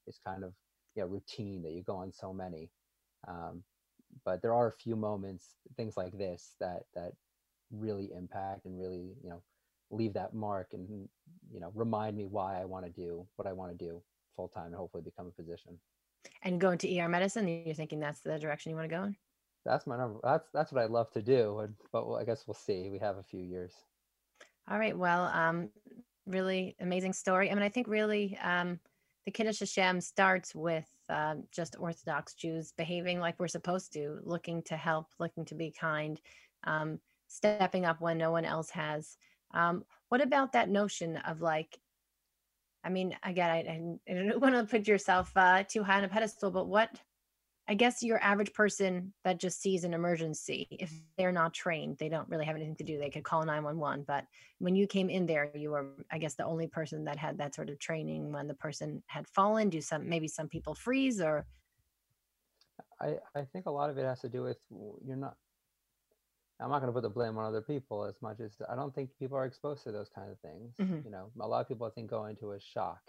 it's 0.06 0.20
kind 0.24 0.44
of 0.44 0.52
you 0.94 1.02
know 1.02 1.08
routine 1.08 1.62
that 1.62 1.72
you 1.72 1.82
go 1.82 1.96
on 1.96 2.12
so 2.12 2.32
many. 2.32 2.70
Um, 3.26 3.62
but 4.24 4.42
there 4.42 4.54
are 4.54 4.68
a 4.68 4.72
few 4.72 4.96
moments 4.96 5.56
things 5.76 5.96
like 5.96 6.16
this 6.16 6.54
that 6.60 6.84
that 6.94 7.12
really 7.70 8.10
impact 8.16 8.64
and 8.64 8.78
really 8.78 9.12
you 9.22 9.30
know 9.30 9.42
leave 9.90 10.14
that 10.14 10.34
mark 10.34 10.68
and 10.72 11.08
you 11.52 11.60
know 11.60 11.70
remind 11.74 12.16
me 12.16 12.24
why 12.24 12.60
i 12.60 12.64
want 12.64 12.84
to 12.84 12.90
do 12.90 13.26
what 13.36 13.46
i 13.46 13.52
want 13.52 13.70
to 13.70 13.84
do 13.84 14.02
full 14.36 14.48
time 14.48 14.66
and 14.66 14.74
hopefully 14.74 15.02
become 15.02 15.26
a 15.26 15.42
physician 15.42 15.78
and 16.42 16.60
go 16.60 16.70
into 16.70 16.88
ER 16.88 17.08
medicine, 17.08 17.48
you're 17.48 17.74
thinking 17.74 18.00
that's 18.00 18.20
the 18.20 18.38
direction 18.38 18.70
you 18.70 18.76
want 18.76 18.88
to 18.88 18.96
go 18.96 19.02
in? 19.04 19.16
that's 19.64 19.86
my 19.86 19.96
number 19.96 20.18
that's 20.22 20.48
that's 20.54 20.72
what 20.72 20.82
i 20.82 20.86
love 20.86 21.10
to 21.10 21.20
do 21.20 21.58
and, 21.58 21.74
but 21.92 22.10
i 22.14 22.24
guess 22.24 22.44
we'll 22.46 22.54
see 22.54 22.88
we 22.88 22.98
have 22.98 23.18
a 23.18 23.22
few 23.22 23.40
years 23.40 23.72
All 24.70 24.78
right. 24.78 24.96
Well, 24.96 25.30
um, 25.32 25.70
really 26.26 26.76
amazing 26.78 27.14
story. 27.14 27.50
I 27.50 27.54
mean, 27.54 27.62
I 27.62 27.70
think 27.70 27.88
really 27.88 28.38
um, 28.42 28.78
the 29.24 29.32
Kiddush 29.32 29.60
Hashem 29.60 30.02
starts 30.02 30.54
with 30.54 30.86
um, 31.08 31.44
just 31.50 31.76
Orthodox 31.78 32.34
Jews 32.34 32.72
behaving 32.76 33.18
like 33.18 33.38
we're 33.38 33.48
supposed 33.48 33.94
to, 33.94 34.18
looking 34.24 34.62
to 34.64 34.76
help, 34.76 35.06
looking 35.18 35.46
to 35.46 35.54
be 35.54 35.70
kind, 35.70 36.20
um, 36.64 36.98
stepping 37.28 37.86
up 37.86 38.02
when 38.02 38.18
no 38.18 38.30
one 38.30 38.44
else 38.44 38.68
has. 38.70 39.16
Um, 39.54 39.84
what 40.10 40.20
about 40.20 40.52
that 40.52 40.68
notion 40.68 41.16
of 41.16 41.40
like, 41.40 41.78
I 42.84 42.90
mean, 42.90 43.16
again, 43.22 43.50
I, 43.50 43.58
I, 43.58 44.12
I 44.12 44.14
don't 44.14 44.40
want 44.42 44.54
to 44.54 44.64
put 44.64 44.86
yourself 44.86 45.32
uh, 45.34 45.62
too 45.62 45.82
high 45.82 45.96
on 45.96 46.04
a 46.04 46.08
pedestal, 46.08 46.50
but 46.50 46.68
what 46.68 46.90
I 47.70 47.74
guess 47.74 48.02
your 48.02 48.18
average 48.22 48.54
person 48.54 49.12
that 49.24 49.38
just 49.38 49.60
sees 49.60 49.84
an 49.84 49.92
emergency, 49.92 50.66
if 50.70 50.90
they're 51.18 51.32
not 51.32 51.52
trained, 51.52 51.98
they 51.98 52.08
don't 52.08 52.28
really 52.30 52.46
have 52.46 52.56
anything 52.56 52.76
to 52.76 52.84
do. 52.84 52.98
They 52.98 53.10
could 53.10 53.24
call 53.24 53.44
911. 53.44 54.04
But 54.08 54.26
when 54.58 54.74
you 54.74 54.86
came 54.86 55.10
in 55.10 55.26
there, 55.26 55.54
you 55.54 55.70
were, 55.70 55.96
I 56.10 56.18
guess, 56.18 56.34
the 56.36 56.46
only 56.46 56.66
person 56.66 57.04
that 57.04 57.18
had 57.18 57.36
that 57.38 57.54
sort 57.54 57.68
of 57.68 57.78
training 57.78 58.32
when 58.32 58.46
the 58.48 58.54
person 58.54 59.02
had 59.08 59.28
fallen. 59.28 59.68
Do 59.68 59.82
some, 59.82 60.08
maybe 60.08 60.28
some 60.28 60.48
people 60.48 60.74
freeze 60.74 61.20
or, 61.20 61.46
i 63.00 63.18
i 63.34 63.44
think 63.44 63.66
a 63.66 63.70
lot 63.70 63.90
of 63.90 63.98
it 63.98 64.04
has 64.04 64.20
to 64.20 64.28
do 64.28 64.42
with 64.42 64.58
you're 65.04 65.16
not 65.16 65.36
i'm 66.60 66.70
not 66.70 66.80
going 66.80 66.88
to 66.88 66.92
put 66.92 67.02
the 67.02 67.08
blame 67.10 67.36
on 67.38 67.44
other 67.44 67.62
people 67.62 68.04
as 68.04 68.20
much 68.22 68.40
as 68.40 68.56
i 68.68 68.74
don't 68.74 68.94
think 68.94 69.10
people 69.18 69.36
are 69.36 69.44
exposed 69.46 69.82
to 69.84 69.92
those 69.92 70.08
kind 70.08 70.30
of 70.30 70.38
things 70.40 70.76
Mhm. 70.78 71.04
you 71.04 71.10
know 71.10 71.30
a 71.40 71.46
lot 71.46 71.60
of 71.60 71.68
people 71.68 71.86
i 71.86 71.90
think 71.90 72.10
go 72.10 72.24
into 72.26 72.52
a 72.52 72.60
shock 72.60 73.00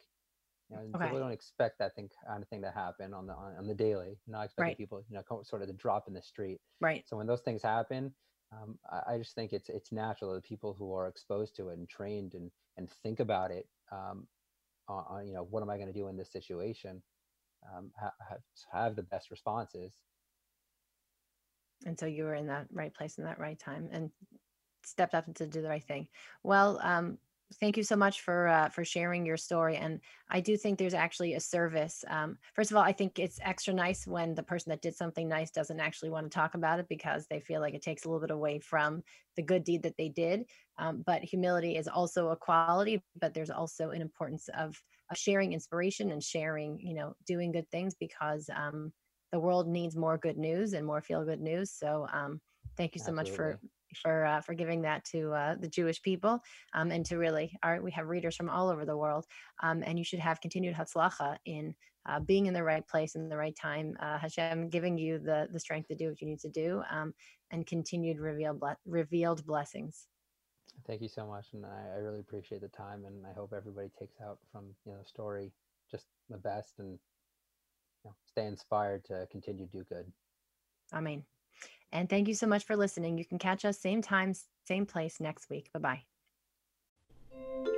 you 0.70 0.78
know, 0.78 0.96
Okay. 0.96 1.00
people 1.02 1.20
don't 1.20 1.32
expect 1.32 1.80
that 1.80 1.96
thing 1.96 2.10
kind 2.26 2.44
of 2.44 2.50
thing 2.50 2.62
to 2.62 2.72
happen 2.72 3.14
on 3.14 3.26
the 3.28 3.34
on, 3.34 3.56
on 3.56 3.68
the 3.68 3.74
daily 3.76 4.20
not 4.28 4.46
expecting 4.46 4.74
Right. 4.74 4.78
people 4.78 5.04
you 5.10 5.16
know 5.16 5.42
sort 5.44 5.62
of 5.62 5.68
to 5.68 5.74
drop 5.74 6.08
in 6.08 6.14
the 6.14 6.22
street 6.22 6.62
right. 6.82 7.06
So 7.06 7.18
when 7.18 7.26
those 7.28 7.42
things 7.42 7.64
happen, 7.64 8.14
um, 8.52 8.80
I, 8.92 9.14
I 9.14 9.18
just 9.18 9.34
think 9.36 9.54
it's 9.54 9.70
it's 9.70 9.92
natural 9.92 10.34
that 10.34 10.44
people 10.44 10.74
who 10.74 10.94
are 10.94 11.08
exposed 11.08 11.56
to 11.58 11.70
it 11.70 11.78
and 11.80 11.90
trained 11.90 12.34
and 12.36 12.52
and 12.78 12.90
think 12.90 13.20
about 13.20 13.52
it, 13.52 13.68
um, 13.92 14.28
on, 14.88 15.28
you 15.28 15.34
know 15.34 15.44
what 15.44 15.64
am 15.64 15.70
I 15.70 15.78
going 15.78 15.88
to 15.94 16.00
do 16.00 16.08
in 16.10 16.18
this 16.18 16.32
situation, 16.32 17.04
um, 17.74 17.92
have, 18.00 18.14
have 18.72 18.96
the 18.98 19.04
best 19.04 19.32
responses. 19.32 20.00
And 21.86 22.00
so 22.00 22.06
you 22.06 22.24
were 22.26 22.34
in 22.36 22.48
that 22.48 22.68
right 22.72 22.94
place 22.94 23.18
in 23.18 23.24
that 23.24 23.40
right 23.40 23.58
time 23.58 23.90
and 23.92 24.12
stepped 24.84 25.16
up 25.16 25.34
to 25.36 25.48
do 25.48 25.62
the 25.62 25.70
right 25.70 25.84
thing. 25.84 26.10
Well, 26.44 26.80
um, 26.82 27.20
thank 27.56 27.78
you 27.78 27.84
so 27.84 27.96
much 27.96 28.22
for 28.22 28.48
uh, 28.48 28.70
for 28.70 28.86
sharing 28.86 29.26
your 29.26 29.38
story 29.38 29.76
and 29.76 30.02
i 30.30 30.40
do 30.40 30.56
think 30.56 30.78
there's 30.78 30.94
actually 30.94 31.34
a 31.34 31.40
service 31.40 32.04
um, 32.08 32.38
first 32.54 32.70
of 32.70 32.78
all 32.78 32.84
i 32.84 32.92
think 32.92 33.18
it's 33.18 33.40
extra 33.42 33.74
nice 33.74 34.06
when 34.06 34.36
the 34.36 34.44
person 34.44 34.70
that 34.70 34.82
did 34.82 34.96
something 34.96 35.28
nice 35.28 35.50
doesn't 35.50 35.80
actually 35.80 36.10
want 36.12 36.26
to 36.26 36.30
talk 36.36 36.54
about 36.54 36.80
it 36.80 36.88
because 36.88 37.26
they 37.28 37.40
feel 37.40 37.60
like 37.60 37.74
it 37.74 37.82
takes 37.82 38.06
a 38.06 38.08
little 38.08 38.22
bit 38.22 38.30
away 38.32 38.60
from 38.60 39.02
the 39.36 39.42
good 39.42 39.64
deed 39.64 39.82
that 39.82 39.98
they 39.98 40.10
did 40.10 40.48
um, 40.78 41.02
but 41.06 41.24
humility 41.24 41.76
is 41.76 41.88
also 41.88 42.30
a 42.30 42.38
quality 42.38 43.04
but 43.20 43.34
there's 43.34 43.50
also 43.50 43.90
an 43.90 44.02
importance 44.02 44.48
of, 44.50 44.84
of 45.10 45.18
sharing 45.18 45.54
inspiration 45.54 46.12
and 46.12 46.24
sharing 46.24 46.80
you 46.80 46.94
know 46.94 47.16
doing 47.26 47.52
good 47.52 47.70
things 47.72 47.96
because 48.00 48.48
um, 48.56 48.94
the 49.32 49.40
world 49.40 49.68
needs 49.68 49.96
more 49.96 50.18
good 50.20 50.38
news 50.38 50.74
and 50.74 50.86
more 50.86 51.02
feel 51.02 51.26
good 51.26 51.42
news 51.42 51.72
so 51.72 52.06
um, 52.14 52.42
thank 52.78 52.94
you 52.94 53.02
so 53.02 53.12
Absolutely. 53.12 53.12
much 53.12 53.32
for 53.32 53.60
for 54.02 54.26
uh, 54.26 54.42
for 54.42 54.54
giving 54.54 54.82
that 54.82 55.04
to 55.06 55.32
uh, 55.34 55.56
the 55.60 55.68
Jewish 55.68 56.02
people 56.02 56.40
um, 56.74 56.92
and 56.92 57.06
to 57.06 57.18
really 57.18 57.58
our 57.64 57.82
we 57.82 57.92
have 57.92 58.08
readers 58.08 58.36
from 58.36 58.50
all 58.50 58.70
over 58.70 58.86
the 58.86 58.98
world 58.98 59.26
um, 59.64 59.84
and 59.86 59.98
you 59.98 60.06
should 60.06 60.20
have 60.20 60.42
continued 60.42 60.76
hatzlacha 60.76 61.38
in 61.46 61.74
uh, 62.08 62.20
being 62.20 62.46
in 62.46 62.54
the 62.54 62.64
right 62.64 62.88
place 62.88 63.16
in 63.16 63.30
the 63.30 63.38
right 63.38 63.56
time 63.56 63.96
uh, 64.00 64.18
Hashem 64.18 64.70
giving 64.70 64.98
you 64.98 65.20
the 65.20 65.48
the 65.52 65.60
strength 65.60 65.88
to 65.90 65.96
do 65.96 66.08
what 66.08 66.22
you 66.22 66.28
need 66.28 66.40
to 66.40 66.50
do 66.50 66.82
um, 66.92 67.14
and 67.52 67.66
continued 67.66 68.20
revealed 68.20 68.62
revealed 68.86 69.46
blessings. 69.46 70.08
Thank 70.88 71.02
you 71.02 71.10
so 71.10 71.28
much, 71.28 71.48
and 71.54 71.66
I, 71.66 71.96
I 71.96 72.00
really 72.00 72.22
appreciate 72.22 72.62
the 72.62 72.70
time, 72.70 73.04
and 73.06 73.26
I 73.26 73.34
hope 73.34 73.54
everybody 73.56 73.90
takes 74.00 74.16
out 74.26 74.40
from 74.52 74.66
you 74.86 74.94
know 74.94 75.00
the 75.00 75.08
story 75.08 75.52
just 75.92 76.06
the 76.30 76.38
best 76.38 76.74
and 76.80 76.92
you 76.92 78.06
know, 78.06 78.16
stay 78.26 78.46
inspired 78.46 79.04
to 79.06 79.28
continue 79.32 79.66
to 79.66 79.72
do 79.72 79.84
good. 79.90 80.06
Amen. 80.94 81.24
And 81.92 82.10
thank 82.10 82.28
you 82.28 82.36
so 82.36 82.48
much 82.48 82.66
for 82.66 82.76
listening. 82.76 83.18
You 83.18 83.26
can 83.26 83.40
catch 83.40 83.66
us 83.66 83.80
same 83.80 84.02
time, 84.02 84.34
same 84.68 84.86
place 84.86 85.20
next 85.20 85.50
week. 85.50 85.70
Bye 85.74 86.04
bye. 87.34 87.74